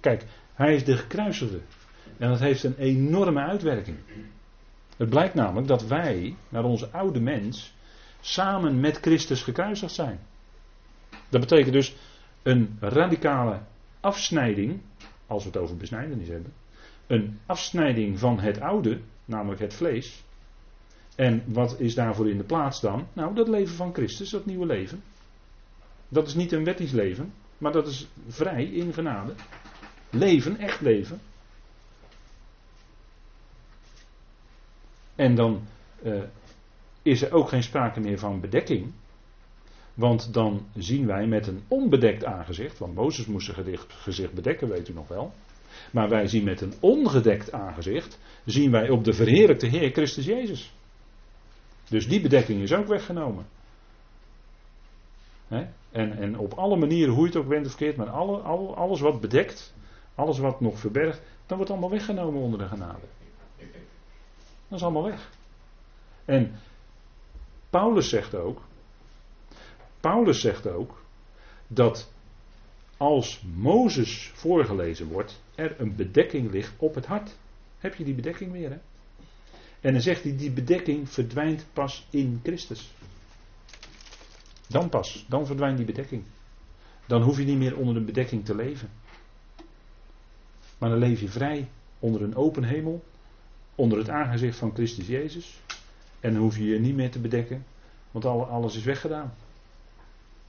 [0.00, 1.60] Kijk, hij is de gekruisigde.
[2.18, 3.96] En dat heeft een enorme uitwerking.
[4.96, 7.74] Het blijkt namelijk dat wij, naar onze oude mens,
[8.20, 10.20] samen met Christus gekruisigd zijn.
[11.28, 11.96] Dat betekent dus
[12.42, 13.60] een radicale
[14.00, 14.80] afsnijding,
[15.26, 16.52] als we het over besnijdenis hebben.
[17.06, 20.22] Een afsnijding van het oude, namelijk het vlees.
[21.14, 23.06] En wat is daarvoor in de plaats dan?
[23.12, 25.02] Nou, dat leven van Christus, dat nieuwe leven.
[26.08, 29.34] Dat is niet een wettisch leven, maar dat is vrij in genade.
[30.10, 31.20] Leven, echt leven.
[35.14, 35.62] En dan
[36.02, 36.22] uh,
[37.02, 38.92] is er ook geen sprake meer van bedekking.
[39.94, 44.88] Want dan zien wij met een onbedekt aangezicht, want Mozes moest zijn gezicht bedekken, weet
[44.88, 45.32] u nog wel.
[45.90, 50.74] Maar wij zien met een ongedekt aangezicht, zien wij op de verheerlijkte Heer Christus Jezus.
[51.88, 53.46] Dus die bedekking is ook weggenomen.
[55.48, 58.40] En, en op alle manieren, hoe je het ook bent of verkeerd, maar alle,
[58.74, 59.74] alles wat bedekt,
[60.14, 63.06] alles wat nog verbergt, dan wordt allemaal weggenomen onder de genade.
[64.68, 65.30] Dat is allemaal weg.
[66.24, 66.58] En
[67.70, 68.62] Paulus zegt ook,
[70.00, 71.02] Paulus zegt ook
[71.66, 72.12] dat
[72.96, 77.36] als Mozes voorgelezen wordt, er een bedekking ligt op het hart.
[77.78, 78.78] Heb je die bedekking weer, hè?
[79.80, 82.92] En dan zegt hij, die bedekking verdwijnt pas in Christus.
[84.68, 86.24] Dan pas, dan verdwijnt die bedekking.
[87.06, 88.90] Dan hoef je niet meer onder een bedekking te leven.
[90.78, 93.04] Maar dan leef je vrij onder een open hemel,
[93.74, 95.60] onder het aangezicht van Christus Jezus.
[96.20, 97.64] En dan hoef je je niet meer te bedekken,
[98.10, 99.34] want alles is weggedaan.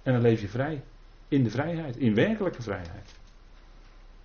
[0.04, 0.84] En dan leef je vrij.
[1.28, 3.16] In de vrijheid, in werkelijke vrijheid.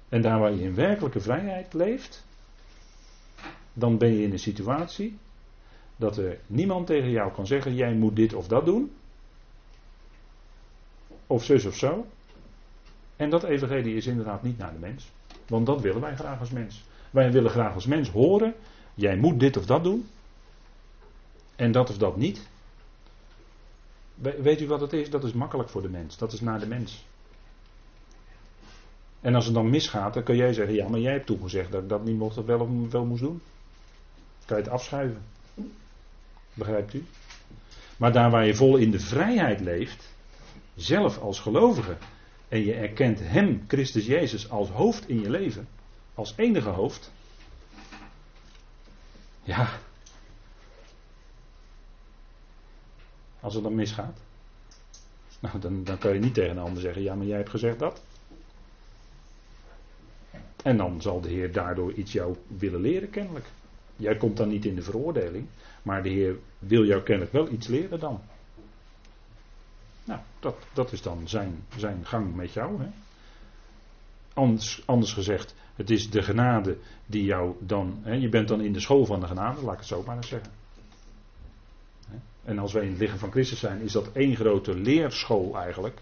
[0.09, 2.25] En daar waar je in werkelijke vrijheid leeft,
[3.73, 5.19] dan ben je in een situatie
[5.97, 8.93] dat er niemand tegen jou kan zeggen: jij moet dit of dat doen.
[11.27, 12.07] Of zus of zo.
[13.17, 15.11] En dat evangelie is inderdaad niet naar de mens.
[15.47, 16.85] Want dat willen wij graag als mens.
[17.11, 18.55] Wij willen graag als mens horen:
[18.95, 20.09] jij moet dit of dat doen.
[21.57, 22.49] En dat of dat niet.
[24.15, 25.11] Weet u wat het is?
[25.11, 26.19] Dat is makkelijk voor de mens.
[26.19, 27.05] Dat is naar de mens.
[29.21, 31.83] En als het dan misgaat, dan kun jij zeggen: ja, maar jij hebt toegezegd dat
[31.83, 33.41] ik dat niet mocht of wel, of wel moest doen.
[34.47, 35.23] Kan je het afschuiven.
[36.55, 37.05] Begrijpt u?
[37.97, 40.15] Maar daar waar je vol in de vrijheid leeft,
[40.75, 41.97] zelf als gelovige,
[42.49, 45.69] en je erkent Hem, Christus Jezus, als hoofd in je leven,
[46.15, 47.13] als enige hoofd,
[49.43, 49.69] ja,
[53.41, 54.19] als het dan misgaat,
[55.41, 57.79] nou dan, dan kan je niet tegen een ander zeggen, ja maar jij hebt gezegd
[57.79, 58.03] dat.
[60.63, 63.47] En dan zal de Heer daardoor iets jou willen leren kennelijk.
[63.97, 65.47] Jij komt dan niet in de veroordeling,
[65.83, 68.21] maar de Heer wil jou kennelijk wel iets leren dan.
[70.05, 72.81] Nou, dat, dat is dan zijn, zijn gang met jou.
[72.81, 72.89] Hè?
[74.35, 76.77] Anders, anders gezegd, het is de genade
[77.07, 78.01] die jou dan.
[78.03, 80.17] Hè, je bent dan in de school van de genade, laat ik het zo maar
[80.17, 80.53] eens zeggen.
[82.45, 86.01] En als wij in het lichaam van Christus zijn, is dat één grote leerschool eigenlijk.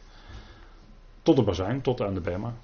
[1.22, 2.54] Tot de bazijn, tot aan de Bema.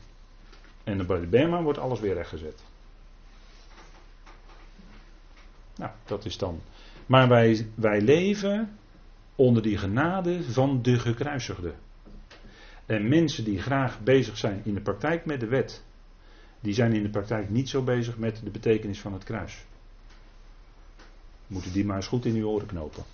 [0.84, 2.62] En bij de Bema wordt alles weer rechtgezet.
[5.76, 6.60] Nou, dat is dan.
[7.06, 8.78] Maar wij, wij leven
[9.34, 11.72] onder die genade van de gekruisigde.
[12.86, 15.84] En mensen die graag bezig zijn in de praktijk met de wet,
[16.64, 19.64] die zijn in de praktijk niet zo bezig met de betekenis van het kruis.
[21.46, 23.04] Moeten die maar eens goed in uw oren knopen.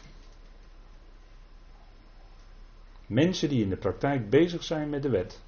[3.07, 5.40] Mensen die in de praktijk bezig zijn met de wet,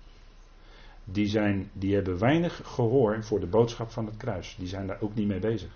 [1.05, 4.57] die, zijn, die hebben weinig gehoor voor de boodschap van het kruis.
[4.59, 5.71] Die zijn daar ook niet mee bezig.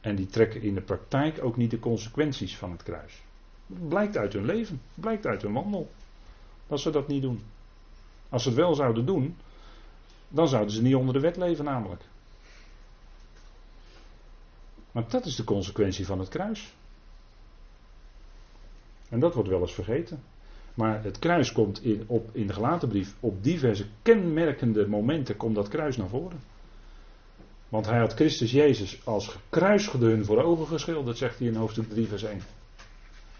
[0.00, 3.22] En die trekken in de praktijk ook niet de consequenties van het kruis.
[3.66, 5.90] Blijkt uit hun leven, blijkt uit hun wandel.
[6.66, 7.40] Dat ze dat niet doen.
[8.28, 9.36] Als ze het wel zouden doen,
[10.34, 12.02] dan zouden ze niet onder de wet leven namelijk.
[14.92, 16.74] Maar dat is de consequentie van het kruis.
[19.08, 20.22] En dat wordt wel eens vergeten.
[20.74, 25.54] Maar het kruis komt in, op, in de gelaten brief op diverse kenmerkende momenten komt
[25.54, 26.38] dat kruis naar voren.
[27.68, 31.88] Want hij had Christus Jezus als gekruisigde hun voor ogen geschilderd, zegt hij in hoofdstuk
[31.88, 32.40] 3, vers 1.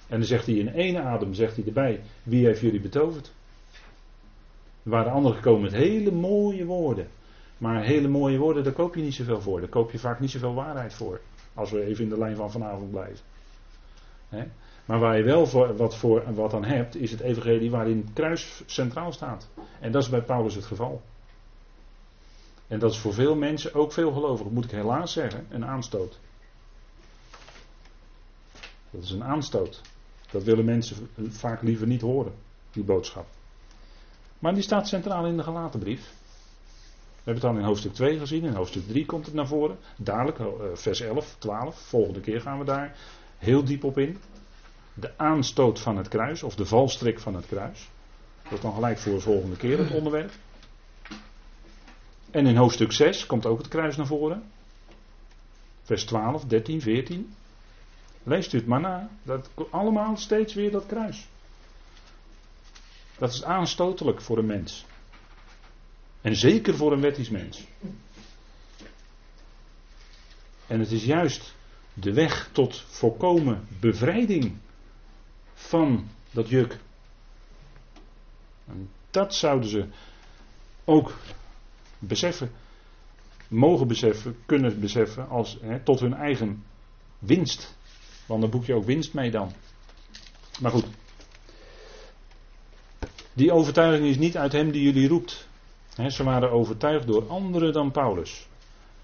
[0.09, 3.33] En dan zegt hij in één adem, zegt hij erbij, wie heeft jullie betoverd?
[4.85, 7.09] Er waren anderen gekomen met hele mooie woorden.
[7.59, 9.61] Maar hele mooie woorden, daar koop je niet zoveel voor.
[9.61, 11.21] Daar koop je vaak niet zoveel waarheid voor.
[11.55, 13.25] Als we even in de lijn van vanavond blijven.
[14.85, 18.13] Maar waar je wel voor, wat, voor, wat aan hebt, is het evangelie waarin het
[18.13, 19.49] kruis centraal staat.
[19.81, 21.03] En dat is bij Paulus het geval.
[22.69, 26.19] En dat is voor veel mensen, ook veel gelovigen, moet ik helaas zeggen, een aanstoot.
[28.91, 29.81] Dat is een aanstoot.
[30.31, 32.35] Dat willen mensen vaak liever niet horen,
[32.71, 33.27] die boodschap.
[34.45, 36.01] Maar die staat centraal in de gelaten brief.
[36.01, 39.79] We hebben het dan in hoofdstuk 2 gezien, in hoofdstuk 3 komt het naar voren.
[39.97, 42.97] Dadelijk, eh, vers 11, 12, volgende keer gaan we daar
[43.39, 44.19] heel diep op in.
[44.95, 47.89] De aanstoot van het kruis, of de valstrik van het kruis.
[48.43, 50.33] Dat is dan gelijk voor de volgende keer het onderwerp.
[52.31, 54.43] En in hoofdstuk 6 komt ook het kruis naar voren.
[55.83, 57.35] Vers 12, 13, 14.
[58.23, 59.09] Leest u het maar na.
[59.23, 61.29] Dat, allemaal steeds weer dat kruis.
[63.19, 64.85] Dat is aanstotelijk voor een mens.
[66.21, 67.65] En zeker voor een wettisch mens.
[70.67, 71.55] En het is juist
[71.95, 74.57] de weg tot volkomen bevrijding
[75.55, 76.79] van dat juk.
[78.67, 79.87] En dat zouden ze
[80.85, 81.17] ook
[81.99, 82.51] beseffen,
[83.49, 86.65] mogen beseffen, kunnen beseffen als tot hun eigen
[87.19, 87.77] winst.
[88.27, 89.53] Want dan boek je ook winst mee dan.
[90.61, 90.87] Maar goed.
[93.35, 95.49] Die overtuiging is niet uit hem die jullie roept.
[96.09, 98.49] ze waren overtuigd door anderen dan Paulus.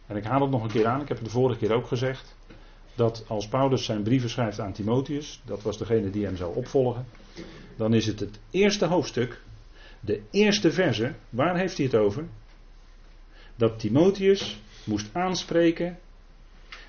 [0.07, 1.87] En ik haal het nog een keer aan, ik heb het de vorige keer ook
[1.87, 2.37] gezegd.
[2.95, 7.07] Dat als Paulus zijn brieven schrijft aan Timotheus, dat was degene die hem zou opvolgen.
[7.77, 9.43] Dan is het het eerste hoofdstuk,
[10.01, 12.25] de eerste verse, waar heeft hij het over?
[13.57, 15.99] Dat Timotheus moest aanspreken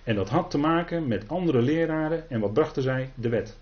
[0.03, 2.29] en dat had te maken met andere leraren.
[2.29, 3.11] En wat brachten zij?
[3.15, 3.57] De wet.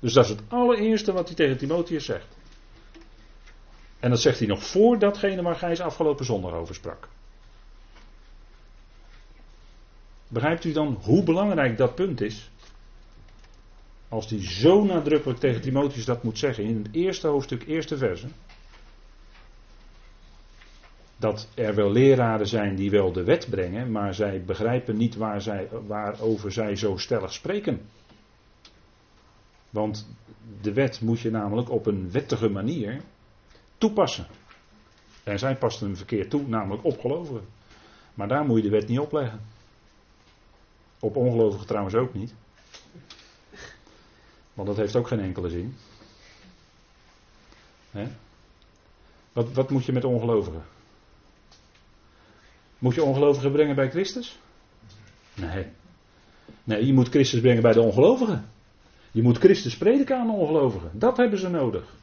[0.00, 2.35] Dus dat is het allereerste wat hij tegen Timotheus zegt.
[4.00, 7.08] En dat zegt hij nog voor datgene waar Gijs afgelopen zondag over sprak.
[10.28, 12.50] Begrijpt u dan hoe belangrijk dat punt is?
[14.08, 18.26] Als hij zo nadrukkelijk tegen Timotheus dat moet zeggen in het eerste hoofdstuk, eerste verse
[21.16, 25.40] dat er wel leraren zijn die wel de wet brengen, maar zij begrijpen niet waar
[25.40, 27.80] zij, waarover zij zo stellig spreken.
[29.70, 30.08] Want
[30.60, 33.00] de wet moet je namelijk op een wettige manier
[33.78, 34.26] toepassen.
[35.24, 37.46] En zij pasten hem verkeerd toe, namelijk op gelovigen.
[38.14, 39.40] Maar daar moet je de wet niet opleggen.
[41.00, 42.34] Op ongelovigen trouwens ook niet.
[44.54, 45.76] Want dat heeft ook geen enkele zin.
[49.32, 50.64] Wat, wat moet je met ongelovigen?
[52.78, 54.38] Moet je ongelovigen brengen bij Christus?
[55.34, 55.66] Nee.
[56.64, 58.50] Nee, je moet Christus brengen bij de ongelovigen.
[59.10, 60.90] Je moet Christus prediken aan de ongelovigen.
[60.92, 61.94] Dat hebben ze nodig.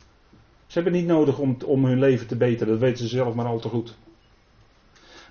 [0.73, 3.45] Ze hebben niet nodig om, om hun leven te beteren, dat weten ze zelf maar
[3.45, 3.95] al te goed.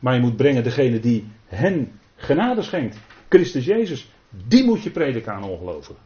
[0.00, 2.96] Maar je moet brengen degene die hen genade schenkt.
[3.28, 4.08] Christus Jezus.
[4.46, 5.96] Die moet je prediken aan ongelovigen.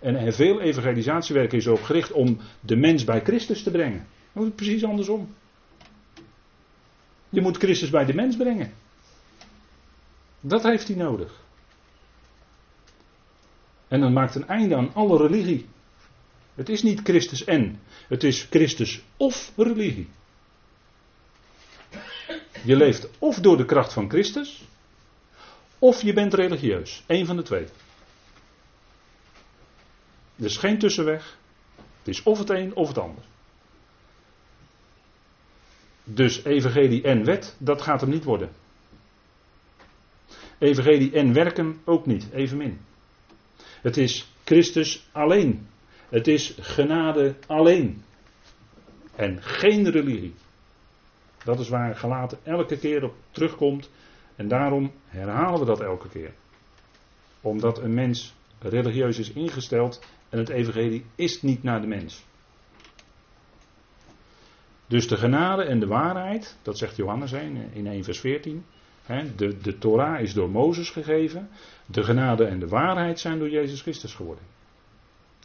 [0.00, 4.06] En veel evangelisatiewerk is erop gericht om de mens bij Christus te brengen.
[4.32, 5.34] Dat is precies andersom.
[7.28, 8.72] Je moet Christus bij de mens brengen.
[10.40, 11.40] Dat heeft hij nodig.
[13.88, 15.66] En dan maakt een einde aan alle religie.
[16.58, 17.80] Het is niet Christus en.
[18.08, 20.08] Het is Christus of religie.
[22.64, 24.64] Je leeft of door de kracht van Christus.
[25.78, 27.02] Of je bent religieus.
[27.06, 27.64] Eén van de twee.
[30.36, 31.36] Er is geen tussenweg.
[31.98, 33.24] Het is of het een of het ander.
[36.04, 38.50] Dus evangelie en wet, dat gaat hem niet worden.
[40.58, 42.80] Evangelie en werken ook niet, evenmin.
[43.80, 45.66] Het is Christus alleen.
[46.08, 48.02] Het is genade alleen.
[49.16, 50.34] En geen religie.
[51.44, 53.90] Dat is waar gelaten elke keer op terugkomt.
[54.36, 56.32] En daarom herhalen we dat elke keer.
[57.40, 62.26] Omdat een mens religieus is ingesteld en het evangelie is niet naar de mens.
[64.86, 68.64] Dus de genade en de waarheid, dat zegt Johannes in 1 vers 14.
[69.36, 71.48] de, de Torah is door Mozes gegeven.
[71.86, 74.44] De genade en de waarheid zijn door Jezus Christus geworden.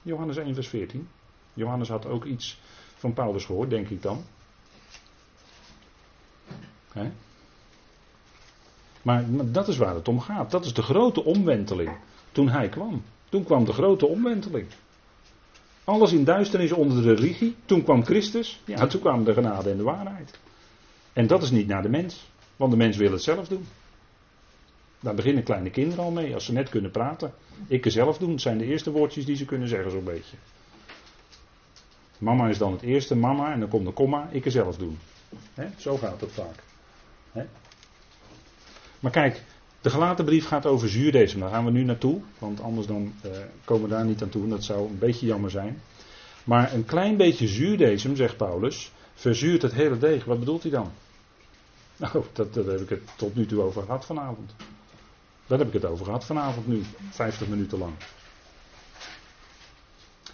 [0.03, 1.07] Johannes 1 vers 14.
[1.53, 2.59] Johannes had ook iets
[2.95, 4.23] van Paulus gehoord, denk ik dan.
[9.01, 10.51] Maar, dat is waar het om gaat.
[10.51, 11.97] Dat is de grote omwenteling.
[12.31, 13.03] Toen hij kwam.
[13.29, 14.67] Toen kwam de grote omwenteling.
[15.83, 17.55] Alles in duisternis onder de religie.
[17.65, 18.61] Toen kwam Christus.
[18.65, 20.39] Ja, toen kwam de genade en de waarheid.
[21.13, 22.27] En dat is niet naar de mens.
[22.55, 23.65] Want de mens wil het zelf doen.
[25.03, 27.33] Daar beginnen kleine kinderen al mee, als ze net kunnen praten.
[27.67, 30.37] Ik zelf doen, het zijn de eerste woordjes die ze kunnen zeggen, zo'n beetje.
[32.17, 34.99] Mama is dan het eerste, mama, en dan komt de komma, ik zelf doen.
[35.77, 36.63] Zo gaat het vaak.
[38.99, 39.43] Maar kijk,
[39.81, 41.39] de gelaten brief gaat over zuurdesem.
[41.39, 43.31] Daar gaan we nu naartoe, want anders dan uh,
[43.65, 44.47] komen we daar niet aan toe.
[44.47, 45.81] Dat zou een beetje jammer zijn.
[46.43, 50.25] Maar een klein beetje zuurdesem, zegt Paulus, verzuurt het hele deeg.
[50.25, 50.91] Wat bedoelt hij dan?
[51.97, 54.55] Nou, dat, daar heb ik het tot nu toe over gehad vanavond.
[55.47, 57.93] Daar heb ik het over gehad vanavond nu, 50 minuten lang.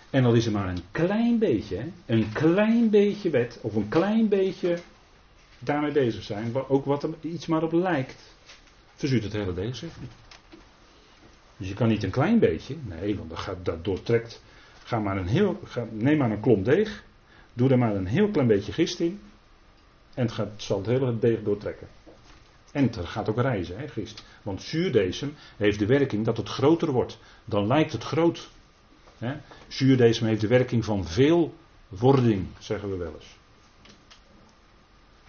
[0.09, 3.89] En al is er maar een klein beetje, hè, een klein beetje wet, of een
[3.89, 4.77] klein beetje
[5.59, 8.35] daarmee bezig zijn, ook wat er iets maar op lijkt,
[8.95, 9.91] verzuurt het hele deeg niet.
[11.57, 14.41] Dus je kan niet een klein beetje, nee, want dat, gaat, dat doortrekt.
[14.83, 17.03] Ga maar een heel, ga, neem maar een klomp deeg,
[17.53, 19.19] doe er maar een heel klein beetje gist in,
[20.13, 21.87] en het, gaat, zal het hele deeg doortrekken.
[22.71, 24.23] En gaat ook reizen, hè, gist.
[24.41, 27.17] Want zuurdesem heeft de werking dat het groter wordt.
[27.45, 28.49] Dan lijkt het groot.
[29.17, 29.35] Hè.
[29.67, 31.53] Zuurdesem heeft de werking van veel
[31.87, 33.37] wording, zeggen we wel eens.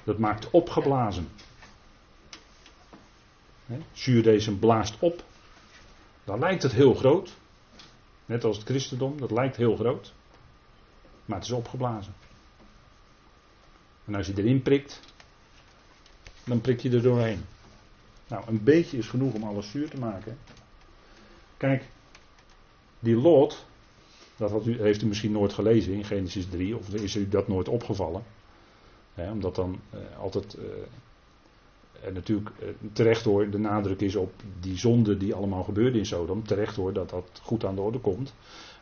[0.05, 1.28] Dat maakt opgeblazen.
[3.93, 5.24] Zuurdesem blaast op.
[6.24, 7.36] Dan lijkt het heel groot.
[8.26, 10.12] Net als het christendom, dat lijkt heel groot.
[11.24, 12.14] Maar het is opgeblazen.
[14.05, 15.01] En als je erin prikt,
[16.45, 17.41] dan prik je er doorheen.
[18.28, 20.38] Nou, een beetje is genoeg om alles zuur te maken.
[21.57, 21.84] Kijk,
[22.99, 23.66] die Lot,
[24.36, 27.68] dat u, heeft u misschien nooit gelezen in Genesis 3, of is u dat nooit
[27.68, 28.22] opgevallen.
[29.14, 30.64] omdat dan eh, altijd, eh,
[32.07, 36.07] en natuurlijk eh, terecht hoor, de nadruk is op die zonde die allemaal gebeurde in
[36.07, 36.47] Sodom.
[36.47, 38.34] Terecht hoor dat dat goed aan de orde komt.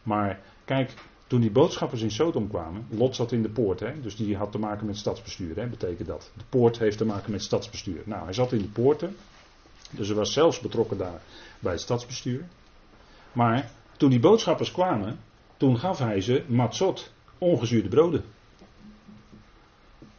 [0.03, 0.95] Maar kijk,
[1.29, 4.53] toen die boodschappers in Sodom kwamen, Lot zat in de poort, hè, dus die had
[4.53, 6.31] te maken met stadsbestuur, hè, betekent dat.
[6.37, 8.03] De poort heeft te maken met stadsbestuur.
[8.05, 9.17] Nou, hij zat in de poorten,
[9.91, 11.23] dus hij was zelfs betrokken daar
[11.59, 12.45] bij het stadsbestuur.
[13.33, 15.19] Maar toen die boodschappers kwamen,
[15.57, 18.25] toen gaf hij ze matzot, ongezuurde broden.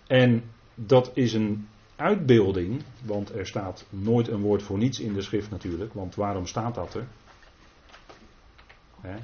[0.08, 0.44] En
[0.76, 5.50] dat is een uitbeelding, want er staat nooit een woord voor niets in de schrift
[5.50, 7.08] natuurlijk, want waarom staat dat er?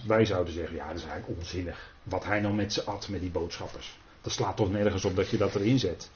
[0.08, 1.94] Wij zouden zeggen, ja, dat is eigenlijk onzinnig.
[2.04, 3.98] Wat hij nou met ze at, met die boodschappers.
[4.22, 6.12] Dat slaat toch nergens op dat je dat erin zet.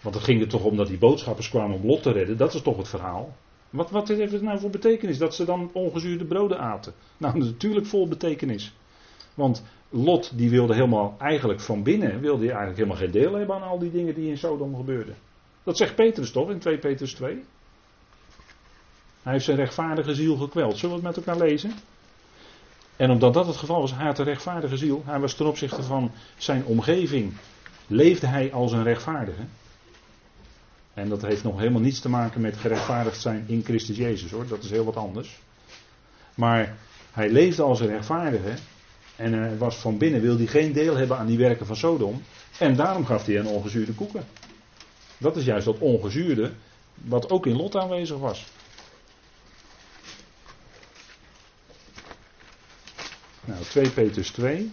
[0.00, 2.36] Want het ging er toch om dat die boodschappers kwamen om Lot te redden.
[2.36, 3.36] Dat is toch het verhaal.
[3.70, 6.92] Wat, wat heeft het nou voor betekenis dat ze dan ongezuurde broden aten?
[7.16, 8.74] Nou, natuurlijk vol betekenis.
[9.34, 13.56] Want Lot die wilde helemaal, eigenlijk van binnen, wilde hij eigenlijk helemaal geen deel hebben
[13.56, 15.14] aan al die dingen die in Sodom gebeurden.
[15.62, 17.44] Dat zegt Petrus toch in 2 Petrus 2?
[19.22, 20.78] Hij heeft zijn rechtvaardige ziel gekweld.
[20.78, 21.72] Zullen we het met elkaar lezen?
[23.00, 25.02] En omdat dat het geval was, had een rechtvaardige ziel.
[25.06, 27.32] Hij was ten opzichte van zijn omgeving,
[27.86, 29.42] leefde hij als een rechtvaardige.
[30.94, 34.46] En dat heeft nog helemaal niets te maken met gerechtvaardigd zijn in Christus Jezus hoor,
[34.46, 35.40] dat is heel wat anders.
[36.34, 36.76] Maar
[37.12, 38.54] hij leefde als een rechtvaardige
[39.16, 42.22] en hij was van binnen, wilde hij geen deel hebben aan die werken van Sodom.
[42.58, 44.24] En daarom gaf hij een ongezuurde koeken.
[45.18, 46.52] Dat is juist dat ongezuurde,
[46.94, 48.46] wat ook in Lot aanwezig was.
[53.50, 54.70] Nou, 2 Petrus 2.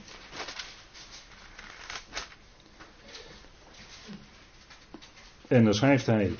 [5.47, 6.36] En dan schrijft hij.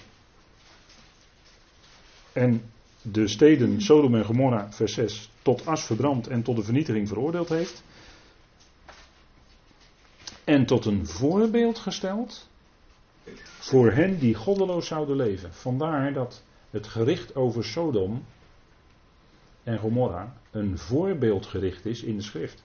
[2.34, 2.72] En
[3.02, 7.50] de steden Sodom en Gomorra, vers 6, tot as verbrand en tot de vernietiging veroordeeld
[7.50, 7.84] heeft.
[10.44, 12.50] En tot een voorbeeld gesteld
[13.60, 15.54] voor hen die goddeloos zouden leven.
[15.54, 18.26] Vandaar dat het gericht over Sodom
[19.68, 22.64] en Gomorra een voorbeeldgericht is in de schrift.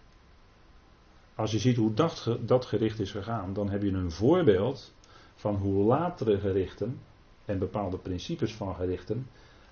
[1.35, 4.95] Als je ziet hoe dat, dat gericht is gegaan, dan heb je een voorbeeld
[5.35, 6.99] van hoe latere gerichten
[7.45, 9.27] en bepaalde principes van gerichten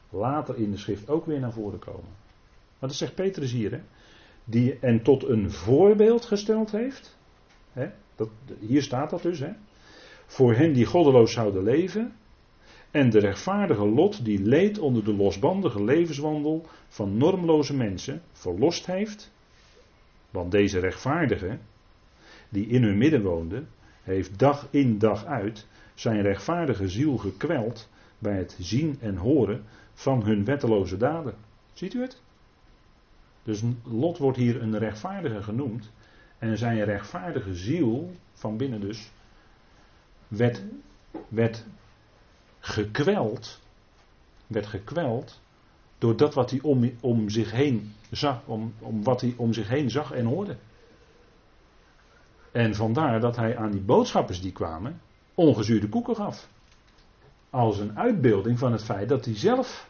[0.09, 2.11] later in de schrift ook weer naar voren komen.
[2.78, 3.81] Maar dat zegt Petrus hier, hè?
[4.45, 7.18] die en tot een voorbeeld gesteld heeft.
[7.72, 7.91] Hè?
[8.14, 8.28] Dat,
[8.59, 9.53] hier staat dat dus, hè?
[10.26, 12.12] voor hen die goddeloos zouden leven,
[12.91, 19.32] en de rechtvaardige Lot die leed onder de losbandige levenswandel van normloze mensen verlost heeft.
[20.30, 21.59] Want deze rechtvaardige,
[22.49, 23.64] die in hun midden woonde,
[24.03, 27.88] heeft dag in dag uit zijn rechtvaardige ziel gekweld
[28.18, 29.64] bij het zien en horen
[29.95, 31.34] van hun wetteloze daden.
[31.72, 32.22] Ziet u het?
[33.43, 35.91] Dus Lot wordt hier een rechtvaardige genoemd.
[36.38, 39.11] En zijn rechtvaardige ziel, van binnen dus,
[40.28, 40.62] werd,
[41.28, 41.64] werd
[42.61, 43.61] gekweld,
[44.47, 45.41] werd gekweld
[45.99, 49.69] door dat wat hij om, om zich heen zag, om, om wat hij om zich
[49.69, 50.57] heen zag en hoorde.
[52.53, 55.01] En vandaar dat hij aan die boodschappers die kwamen
[55.35, 56.49] ongezuurde koeken gaf.
[57.51, 59.89] als een uitbeelding van het feit dat hij zelf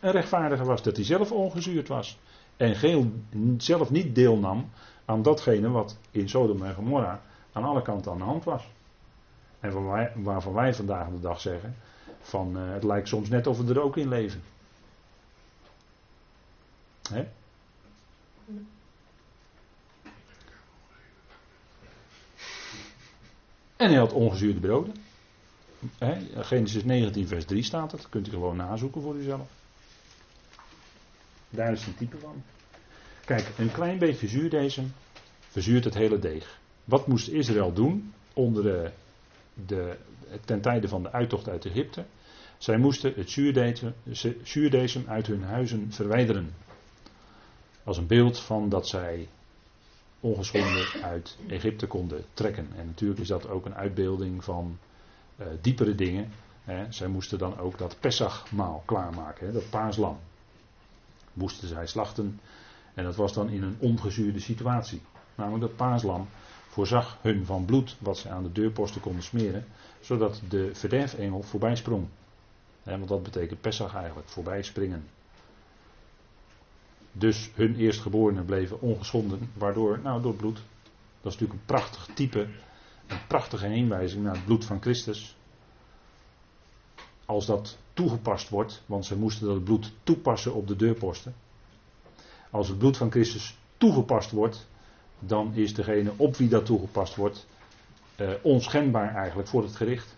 [0.00, 2.18] een rechtvaardige was, dat hij zelf ongezuurd was.
[2.56, 3.26] En geen,
[3.58, 4.70] zelf niet deelnam
[5.04, 8.68] aan datgene wat in Sodom en Gomorra aan alle kanten aan de hand was.
[9.60, 11.76] En van wij, waarvan wij vandaag de dag zeggen:
[12.20, 14.42] van uh, het lijkt soms net of we er ook in leven.
[17.10, 17.26] Hè?
[23.76, 24.94] En hij had ongezuurde broden.
[26.34, 28.08] Genesis 19, vers 3 staat het.
[28.08, 29.48] Kunt u gewoon nazoeken voor uzelf.
[31.50, 32.42] Daar is een type van.
[33.24, 34.92] Kijk, een klein beetje zuurdesem
[35.48, 36.58] verzuurt het hele deeg.
[36.84, 38.90] Wat moest Israël doen onder de,
[39.66, 39.96] de,
[40.44, 42.04] ten tijde van de uittocht uit Egypte?
[42.58, 43.30] Zij moesten het
[44.42, 46.54] zuurdesem uit hun huizen verwijderen.
[47.84, 49.28] Als een beeld van dat zij
[50.20, 52.68] ongeschonden uit Egypte konden trekken.
[52.76, 54.78] En natuurlijk is dat ook een uitbeelding van
[55.40, 56.30] uh, diepere dingen.
[56.64, 56.92] Hè.
[56.92, 60.18] Zij moesten dan ook dat Pesachmaal klaarmaken, hè, dat paaslam.
[61.32, 62.40] Moesten zij slachten.
[62.94, 65.02] En dat was dan in een ongezuurde situatie.
[65.34, 66.28] Namelijk dat paaslam
[66.70, 69.64] voorzag hun van bloed wat ze aan de deurposten konden smeren.
[70.00, 72.08] Zodat de verderfengel voorbij sprong.
[72.82, 75.08] Want dat betekent Pesach eigenlijk, voorbij springen.
[77.12, 80.54] Dus hun eerstgeborenen bleven ongeschonden, waardoor, nou door bloed.
[81.20, 82.48] Dat is natuurlijk een prachtig type,
[83.06, 85.36] een prachtige heenwijzing naar het bloed van Christus.
[87.24, 91.34] Als dat toegepast wordt, want ze moesten dat bloed toepassen op de deurposten.
[92.50, 94.68] Als het bloed van Christus toegepast wordt,
[95.20, 97.46] dan is degene op wie dat toegepast wordt
[98.20, 100.16] uh, onschendbaar eigenlijk voor het gericht.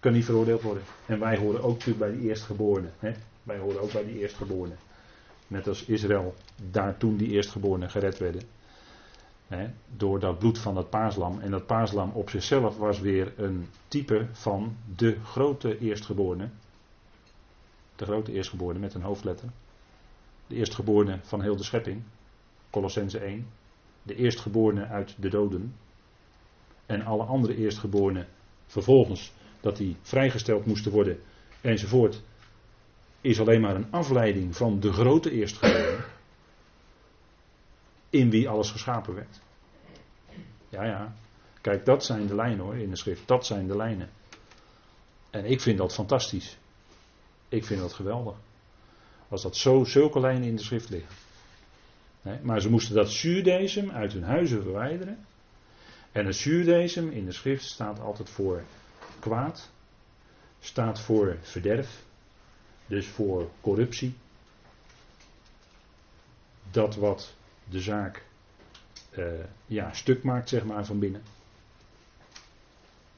[0.00, 0.82] Kan niet veroordeeld worden.
[1.06, 2.92] En wij horen ook natuurlijk bij die eerstgeborenen.
[3.42, 4.78] Wij horen ook bij die eerstgeborenen.
[5.46, 6.34] Net als Israël
[6.70, 8.42] daar toen die eerstgeborenen gered werden.
[9.96, 11.40] Door dat bloed van dat paaslam.
[11.40, 16.48] En dat paaslam op zichzelf was weer een type van de grote eerstgeborene.
[17.96, 19.48] De grote eerstgeborene met een hoofdletter.
[20.46, 22.02] De eerstgeborene van heel de schepping.
[22.70, 23.46] Colossense 1.
[24.06, 25.74] De eerstgeborene uit de doden.
[26.86, 28.28] En alle andere eerstgeborenen
[28.66, 31.20] vervolgens dat die vrijgesteld moesten worden
[31.60, 32.22] enzovoort
[33.20, 36.04] is alleen maar een afleiding van de grote eerstgeborene.
[38.10, 39.40] In wie alles geschapen werd.
[40.68, 41.14] Ja, ja.
[41.60, 43.28] Kijk, dat zijn de lijnen hoor in de schrift.
[43.28, 44.10] Dat zijn de lijnen.
[45.30, 46.58] En ik vind dat fantastisch.
[47.48, 48.36] Ik vind dat geweldig.
[49.28, 51.14] Als dat zo, zulke lijnen in de schrift liggen.
[52.42, 55.18] Maar ze moesten dat zuurdesem uit hun huizen verwijderen.
[56.12, 58.62] En het zuurdesem in de schrift staat altijd voor
[59.18, 59.70] kwaad.
[60.60, 62.02] Staat voor verderf.
[62.86, 64.14] Dus voor corruptie.
[66.70, 68.24] Dat wat de zaak
[69.18, 69.24] uh,
[69.66, 71.22] ja, stuk maakt, zeg maar, van binnen.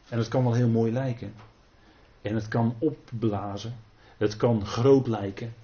[0.08, 1.34] En het kan wel heel mooi lijken.
[2.22, 3.76] En het kan opblazen.
[4.16, 5.54] Het kan groot lijken.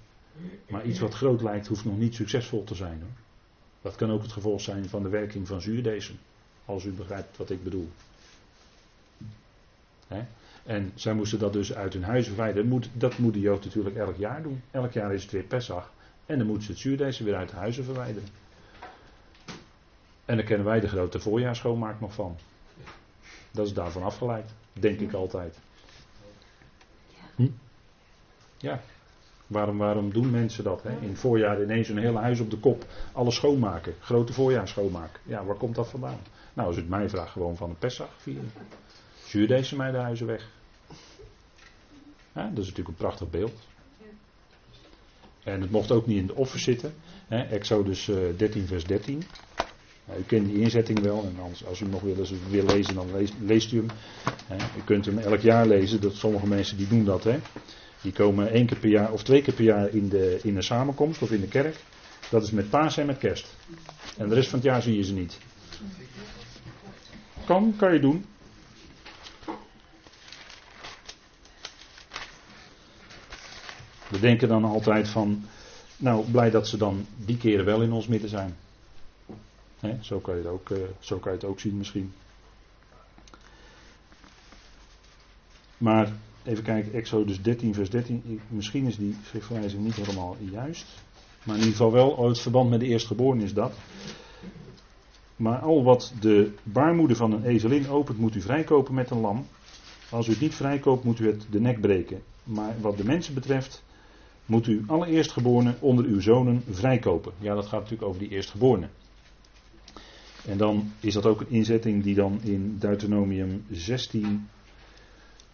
[0.69, 3.01] Maar iets wat groot lijkt hoeft nog niet succesvol te zijn.
[3.01, 3.24] Hoor.
[3.85, 6.19] Dat kan ook het gevolg zijn van de werking van zuurdesem.
[6.65, 7.89] Als u begrijpt wat ik bedoel.
[10.07, 10.21] He?
[10.63, 12.83] En zij moesten dat dus uit hun huis verwijderen.
[12.93, 14.61] Dat moet de Jood natuurlijk elk jaar doen.
[14.71, 15.91] Elk jaar is het weer Pesach.
[16.25, 18.29] En dan moeten ze het zuurdesem weer uit de huizen verwijderen.
[20.25, 22.37] En dan kennen wij de grote voorjaarsschoonmaak nog van.
[23.51, 24.49] Dat is daarvan afgeleid.
[24.73, 25.57] Denk ik altijd.
[27.35, 27.49] Hm?
[28.57, 28.81] Ja.
[29.47, 30.83] Waarom, waarom doen mensen dat?
[30.83, 30.89] Hè?
[31.01, 32.85] In het voorjaar ineens een hele huis op de kop.
[33.11, 33.93] Alles schoonmaken.
[33.99, 35.19] Grote voorjaarsschoonmaak.
[35.23, 36.19] Ja, waar komt dat vandaan?
[36.53, 38.51] Nou, als het mij vraagt, gewoon van de Pesach vieren.
[39.25, 40.49] Zuurdesem mij de huizen weg.
[42.33, 43.53] Dat is natuurlijk een prachtig beeld.
[45.43, 46.93] En het mocht ook niet in de offer zitten.
[47.27, 48.05] Hè, Exodus
[48.37, 49.23] 13, eh, vers 13.
[50.05, 51.23] Nou, u kent die inzetting wel.
[51.23, 51.35] En
[51.67, 52.15] als, u nog wil,
[52.49, 53.87] wil lezen, dan leest, leest u hem.
[54.77, 56.01] U kunt hem elk jaar lezen.
[56.01, 57.23] Dat, sommige mensen die doen dat.
[57.23, 57.39] Hè.
[58.05, 60.61] Die komen één keer per jaar of twee keer per jaar in de, in de
[60.61, 61.75] samenkomst of in de kerk.
[62.29, 63.55] Dat is met paas en met kerst.
[64.17, 65.37] En de rest van het jaar zie je ze niet.
[67.45, 68.25] Kan, kan je doen.
[74.07, 75.45] We denken dan altijd van,
[75.97, 78.55] nou blij dat ze dan die keren wel in ons midden zijn.
[80.01, 82.13] zo, kan je het ook, uh, zo kan je het ook zien misschien.
[85.77, 86.11] Maar
[86.45, 88.41] even kijken, Exodus 13, vers 13.
[88.47, 90.85] Misschien is die schriftverwijzing niet helemaal juist.
[91.43, 93.73] Maar in ieder geval wel, het verband met de eerstgeboren is dat.
[95.35, 99.45] Maar al wat de baarmoeder van een ezelin opent, moet u vrijkopen met een lam.
[100.09, 102.21] Als u het niet vrijkoopt, moet u het de nek breken.
[102.43, 103.83] Maar wat de mensen betreft,
[104.45, 107.31] moet u alle eerstgeborenen onder uw zonen vrijkopen.
[107.39, 108.89] Ja, dat gaat natuurlijk over die eerstgeborenen.
[110.45, 114.47] En dan is dat ook een inzetting die dan in Deuteronomium 16,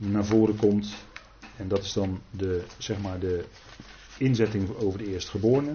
[0.10, 0.94] naar voren komt.
[1.58, 3.46] En dat is dan de, zeg maar de
[4.18, 5.74] inzetting over de eerstgeborene.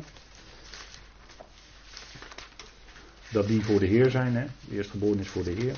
[3.30, 4.36] Dat die voor de Heer zijn.
[4.36, 4.46] Hè?
[4.68, 5.76] De eerstgeborene is voor de Heer.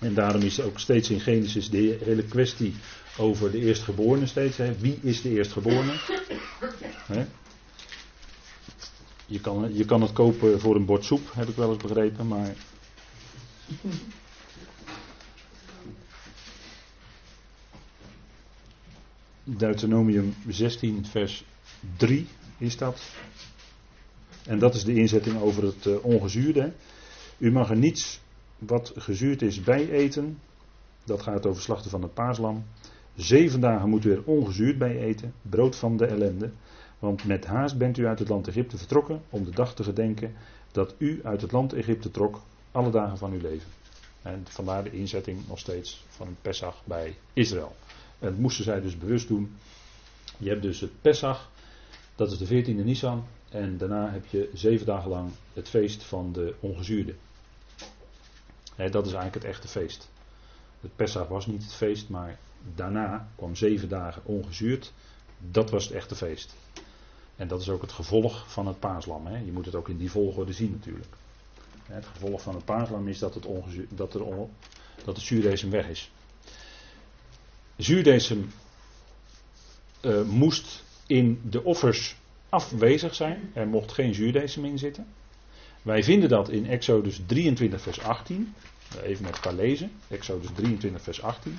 [0.00, 2.74] En daarom is ook steeds in Genesis de hele kwestie
[3.18, 4.56] over de eerstgeborene steeds.
[4.56, 4.78] Hè?
[4.78, 5.92] Wie is de eerstgeborene?
[7.06, 7.26] Hè?
[9.26, 12.26] Je, kan, je kan het kopen voor een bord soep, heb ik wel eens begrepen,
[12.26, 12.54] maar.
[19.44, 21.44] Deuteronomium 16, vers
[21.96, 22.26] 3
[22.58, 23.12] is dat.
[24.46, 26.72] En dat is de inzetting over het uh, ongezuurde.
[27.38, 28.20] U mag er niets
[28.58, 30.38] wat gezuurd is bij eten.
[31.04, 32.64] Dat gaat over slachten van het paaslam.
[33.14, 35.34] Zeven dagen moet u er ongezuurd bij eten.
[35.42, 36.50] Brood van de ellende.
[36.98, 40.32] Want met haast bent u uit het land Egypte vertrokken om de dag te gedenken
[40.72, 42.40] dat u uit het land Egypte trok
[42.72, 43.68] alle dagen van uw leven.
[44.22, 47.76] En vandaar de inzetting nog steeds van Pesach bij Israël.
[48.24, 49.56] En dat moesten zij dus bewust doen.
[50.38, 51.50] Je hebt dus het Pesach,
[52.14, 53.24] dat is de 14e Nisan.
[53.48, 57.14] En daarna heb je zeven dagen lang het feest van de ongezuurde.
[58.76, 60.08] dat is eigenlijk het echte feest.
[60.80, 62.38] Het Pesach was niet het feest, maar
[62.74, 64.92] daarna kwam zeven dagen ongezuurd.
[65.50, 66.54] Dat was het echte feest.
[67.36, 69.28] En dat is ook het gevolg van het paaslam.
[69.44, 71.14] Je moet het ook in die volgorde zien natuurlijk.
[71.82, 73.46] Het gevolg van het paaslam is dat het,
[73.88, 74.22] dat er
[75.04, 75.16] dat
[75.70, 76.10] weg is.
[77.76, 78.52] Zuurdesem
[80.02, 82.16] uh, moest in de offers
[82.48, 83.50] afwezig zijn.
[83.52, 85.06] Er mocht geen zuurdesem in zitten.
[85.82, 88.54] Wij vinden dat in Exodus 23 vers 18.
[89.02, 89.90] Even met elkaar lezen.
[90.08, 91.58] Exodus 23 vers 18.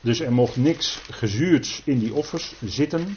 [0.00, 3.16] Dus er mocht niks gezuurds in die offers zitten.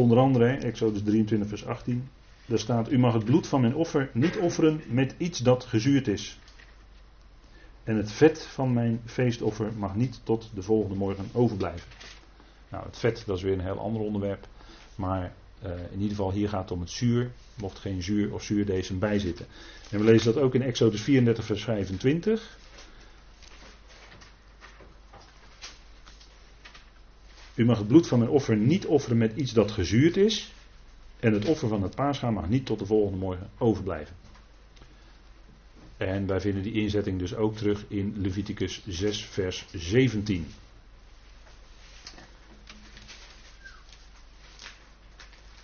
[0.00, 2.08] Onder andere, Exodus 23, vers 18.
[2.46, 6.08] Daar staat: U mag het bloed van mijn offer niet offeren met iets dat gezuurd
[6.08, 6.38] is.
[7.84, 11.88] En het vet van mijn feestoffer mag niet tot de volgende morgen overblijven.
[12.68, 14.48] Nou, het vet, dat is weer een heel ander onderwerp.
[14.94, 15.32] Maar
[15.64, 17.30] uh, in ieder geval hier gaat het om het zuur.
[17.54, 19.46] Mocht geen zuur of zuurdesem bij zitten.
[19.90, 22.58] En we lezen dat ook in Exodus 34 vers 25.
[27.60, 30.52] U mag het bloed van mijn offer niet offeren met iets dat gezuurd is.
[31.18, 34.16] En het offer van het paasgaan mag niet tot de volgende morgen overblijven.
[35.96, 40.46] En wij vinden die inzetting dus ook terug in Leviticus 6 vers 17.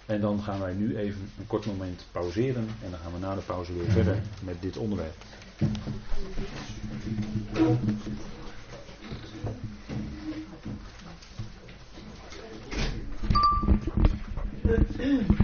[0.07, 3.35] En dan gaan wij nu even een kort moment pauzeren en dan gaan we na
[3.35, 5.17] de pauze weer verder met dit onderwerp.
[15.07, 15.36] Mm.